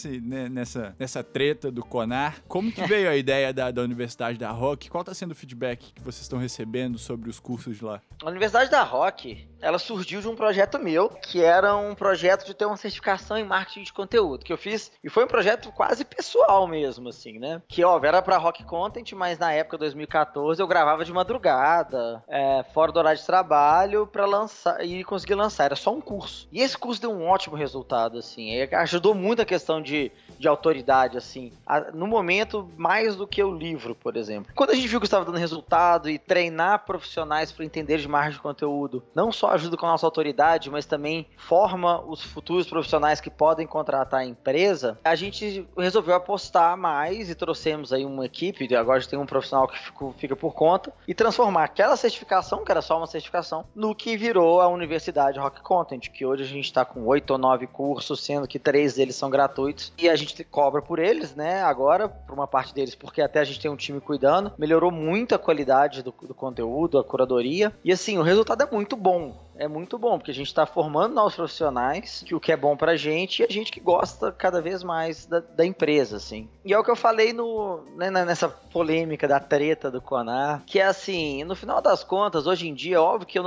nessa, 0.50 0.94
nessa 0.98 1.24
treta 1.24 1.70
do 1.70 1.82
Conar, 1.82 2.42
como 2.46 2.70
que 2.70 2.82
veio 2.86 3.08
a 3.08 3.16
ideia 3.16 3.50
da, 3.50 3.70
da 3.70 3.80
Universidade 3.80 4.38
da 4.38 4.50
Rock? 4.50 4.90
Qual 4.90 5.00
está 5.00 5.14
sendo 5.14 5.30
o 5.30 5.34
feedback 5.34 5.90
que 5.94 6.02
vocês 6.02 6.20
estão 6.20 6.38
recebendo 6.38 6.98
sobre 6.98 7.30
os 7.30 7.40
cursos 7.40 7.78
de 7.78 7.84
lá? 7.84 8.02
A 8.22 8.28
Universidade 8.28 8.70
da 8.70 8.82
Rock, 8.82 9.48
ela 9.58 9.78
surgiu 9.78 10.20
de 10.20 10.28
um 10.28 10.36
projeto 10.36 10.78
meu, 10.78 11.08
que 11.08 11.42
era 11.42 11.74
um 11.74 11.94
projeto 11.94 12.44
de 12.44 12.52
ter 12.52 12.66
uma 12.66 12.76
certificação 12.76 13.38
em 13.38 13.44
marketing 13.44 13.84
de 13.84 13.92
conteúdo, 13.92 14.44
que 14.44 14.52
eu 14.52 14.58
fiz, 14.58 14.92
e 15.02 15.08
foi 15.08 15.24
um 15.24 15.28
projeto 15.28 15.72
quase 15.72 16.04
pessoal 16.04 16.68
mesmo, 16.68 17.08
assim, 17.08 17.38
né? 17.38 17.62
Que, 17.66 17.82
ó, 17.82 17.98
era 18.04 18.20
para 18.20 18.36
Rock 18.36 18.64
Content, 18.64 19.12
mas 19.12 19.38
na 19.38 19.50
época, 19.50 19.78
2014, 19.78 20.60
eu 20.60 20.66
gravava 20.66 21.06
de 21.06 21.12
madrugada, 21.12 22.22
é, 22.28 22.62
fora 22.74 22.92
do 22.92 22.98
horário 22.98 23.18
de 23.18 23.24
trabalho, 23.24 24.06
para 24.06 24.26
lançar, 24.26 24.84
e 24.84 25.02
conseguir 25.04 25.36
lançar, 25.36 25.64
era 25.64 25.76
só 25.76 25.90
um 25.94 26.02
curso. 26.02 26.46
E 26.52 26.60
esse 26.60 26.76
curso 26.76 27.00
deu 27.00 27.10
um 27.10 27.26
ótimo 27.26 27.56
resultado, 27.56 28.18
assim, 28.18 28.50
ajudou 28.74 29.14
muito 29.14 29.42
a 29.42 29.44
questão 29.44 29.80
de, 29.80 30.10
de 30.38 30.48
autoridade, 30.48 31.16
assim. 31.16 31.52
A, 31.66 31.92
no 31.92 32.06
momento, 32.06 32.70
mais 32.76 33.16
do 33.16 33.26
que 33.26 33.42
o 33.42 33.54
livro, 33.54 33.94
por 33.94 34.16
exemplo. 34.16 34.52
Quando 34.54 34.70
a 34.70 34.74
gente 34.74 34.88
viu 34.88 35.00
que 35.00 35.06
estava 35.06 35.24
dando 35.24 35.38
resultado 35.38 36.08
e 36.08 36.18
treinar 36.18 36.84
profissionais 36.84 37.52
para 37.52 37.64
entender 37.64 37.98
de 37.98 38.08
marketing 38.08 38.36
de 38.36 38.42
conteúdo, 38.42 39.02
não 39.14 39.32
só 39.32 39.50
ajuda 39.50 39.76
com 39.76 39.86
a 39.86 39.90
nossa 39.90 40.06
autoridade, 40.06 40.70
mas 40.70 40.86
também 40.86 41.26
forma 41.36 42.00
os 42.00 42.22
futuros 42.22 42.66
profissionais 42.66 43.20
que 43.20 43.30
podem 43.30 43.66
contratar 43.66 44.20
a 44.20 44.24
empresa, 44.24 44.98
a 45.04 45.14
gente 45.14 45.66
resolveu 45.76 46.14
apostar 46.14 46.76
mais 46.76 47.30
e 47.30 47.34
trouxemos 47.34 47.92
aí 47.92 48.04
uma 48.04 48.26
equipe, 48.26 48.74
agora 48.74 48.98
a 48.98 49.00
gente 49.00 49.10
tem 49.10 49.18
um 49.18 49.26
profissional 49.26 49.68
que 49.68 49.78
fica 50.18 50.36
por 50.36 50.54
conta, 50.54 50.92
e 51.06 51.14
transformar 51.14 51.64
aquela 51.64 51.96
certificação, 51.96 52.64
que 52.64 52.70
era 52.70 52.82
só 52.82 52.96
uma 52.96 53.06
certificação, 53.06 53.64
no 53.74 53.94
que 53.94 54.16
virou 54.16 54.60
a 54.60 54.68
Universidade 54.68 55.38
Rock 55.38 55.62
Content, 55.62 56.08
que 56.10 56.24
hoje 56.24 56.42
a 56.42 56.46
gente 56.46 56.64
está 56.64 56.84
com 56.84 57.06
oito 57.06 57.30
ou 57.30 57.38
nove 57.38 57.66
cursos, 57.66 58.24
sendo 58.24 58.48
que 58.48 58.58
três 58.64 58.94
deles 58.94 59.14
são 59.14 59.28
gratuitos, 59.28 59.92
e 59.98 60.08
a 60.08 60.16
gente 60.16 60.42
cobra 60.42 60.80
por 60.80 60.98
eles, 60.98 61.34
né, 61.36 61.62
agora, 61.62 62.08
por 62.08 62.34
uma 62.34 62.46
parte 62.46 62.74
deles, 62.74 62.94
porque 62.94 63.20
até 63.20 63.40
a 63.40 63.44
gente 63.44 63.60
tem 63.60 63.70
um 63.70 63.76
time 63.76 64.00
cuidando, 64.00 64.52
melhorou 64.58 64.90
muito 64.90 65.34
a 65.34 65.38
qualidade 65.38 66.02
do, 66.02 66.12
do 66.22 66.34
conteúdo, 66.34 66.98
a 66.98 67.04
curadoria, 67.04 67.72
e 67.84 67.92
assim, 67.92 68.18
o 68.18 68.22
resultado 68.22 68.62
é 68.62 68.70
muito 68.72 68.96
bom 68.96 69.44
é 69.56 69.68
muito 69.68 69.98
bom, 69.98 70.18
porque 70.18 70.30
a 70.30 70.34
gente 70.34 70.48
está 70.48 70.66
formando 70.66 71.14
novos 71.14 71.34
profissionais, 71.34 72.22
que 72.26 72.34
o 72.34 72.40
que 72.40 72.52
é 72.52 72.56
bom 72.56 72.76
pra 72.76 72.96
gente, 72.96 73.40
e 73.40 73.44
a 73.44 73.48
gente 73.50 73.70
que 73.70 73.80
gosta 73.80 74.32
cada 74.32 74.60
vez 74.60 74.82
mais 74.82 75.26
da, 75.26 75.40
da 75.40 75.64
empresa, 75.64 76.16
assim. 76.16 76.48
E 76.64 76.72
é 76.72 76.78
o 76.78 76.84
que 76.84 76.90
eu 76.90 76.96
falei 76.96 77.32
no, 77.32 77.84
né, 77.96 78.10
nessa 78.10 78.48
polêmica 78.48 79.28
da 79.28 79.40
treta 79.40 79.90
do 79.90 80.00
Conar, 80.00 80.62
que 80.66 80.78
é 80.80 80.84
assim, 80.84 81.44
no 81.44 81.54
final 81.54 81.80
das 81.80 82.02
contas, 82.02 82.46
hoje 82.46 82.68
em 82.68 82.74
dia, 82.74 83.00
óbvio 83.00 83.26
que 83.26 83.38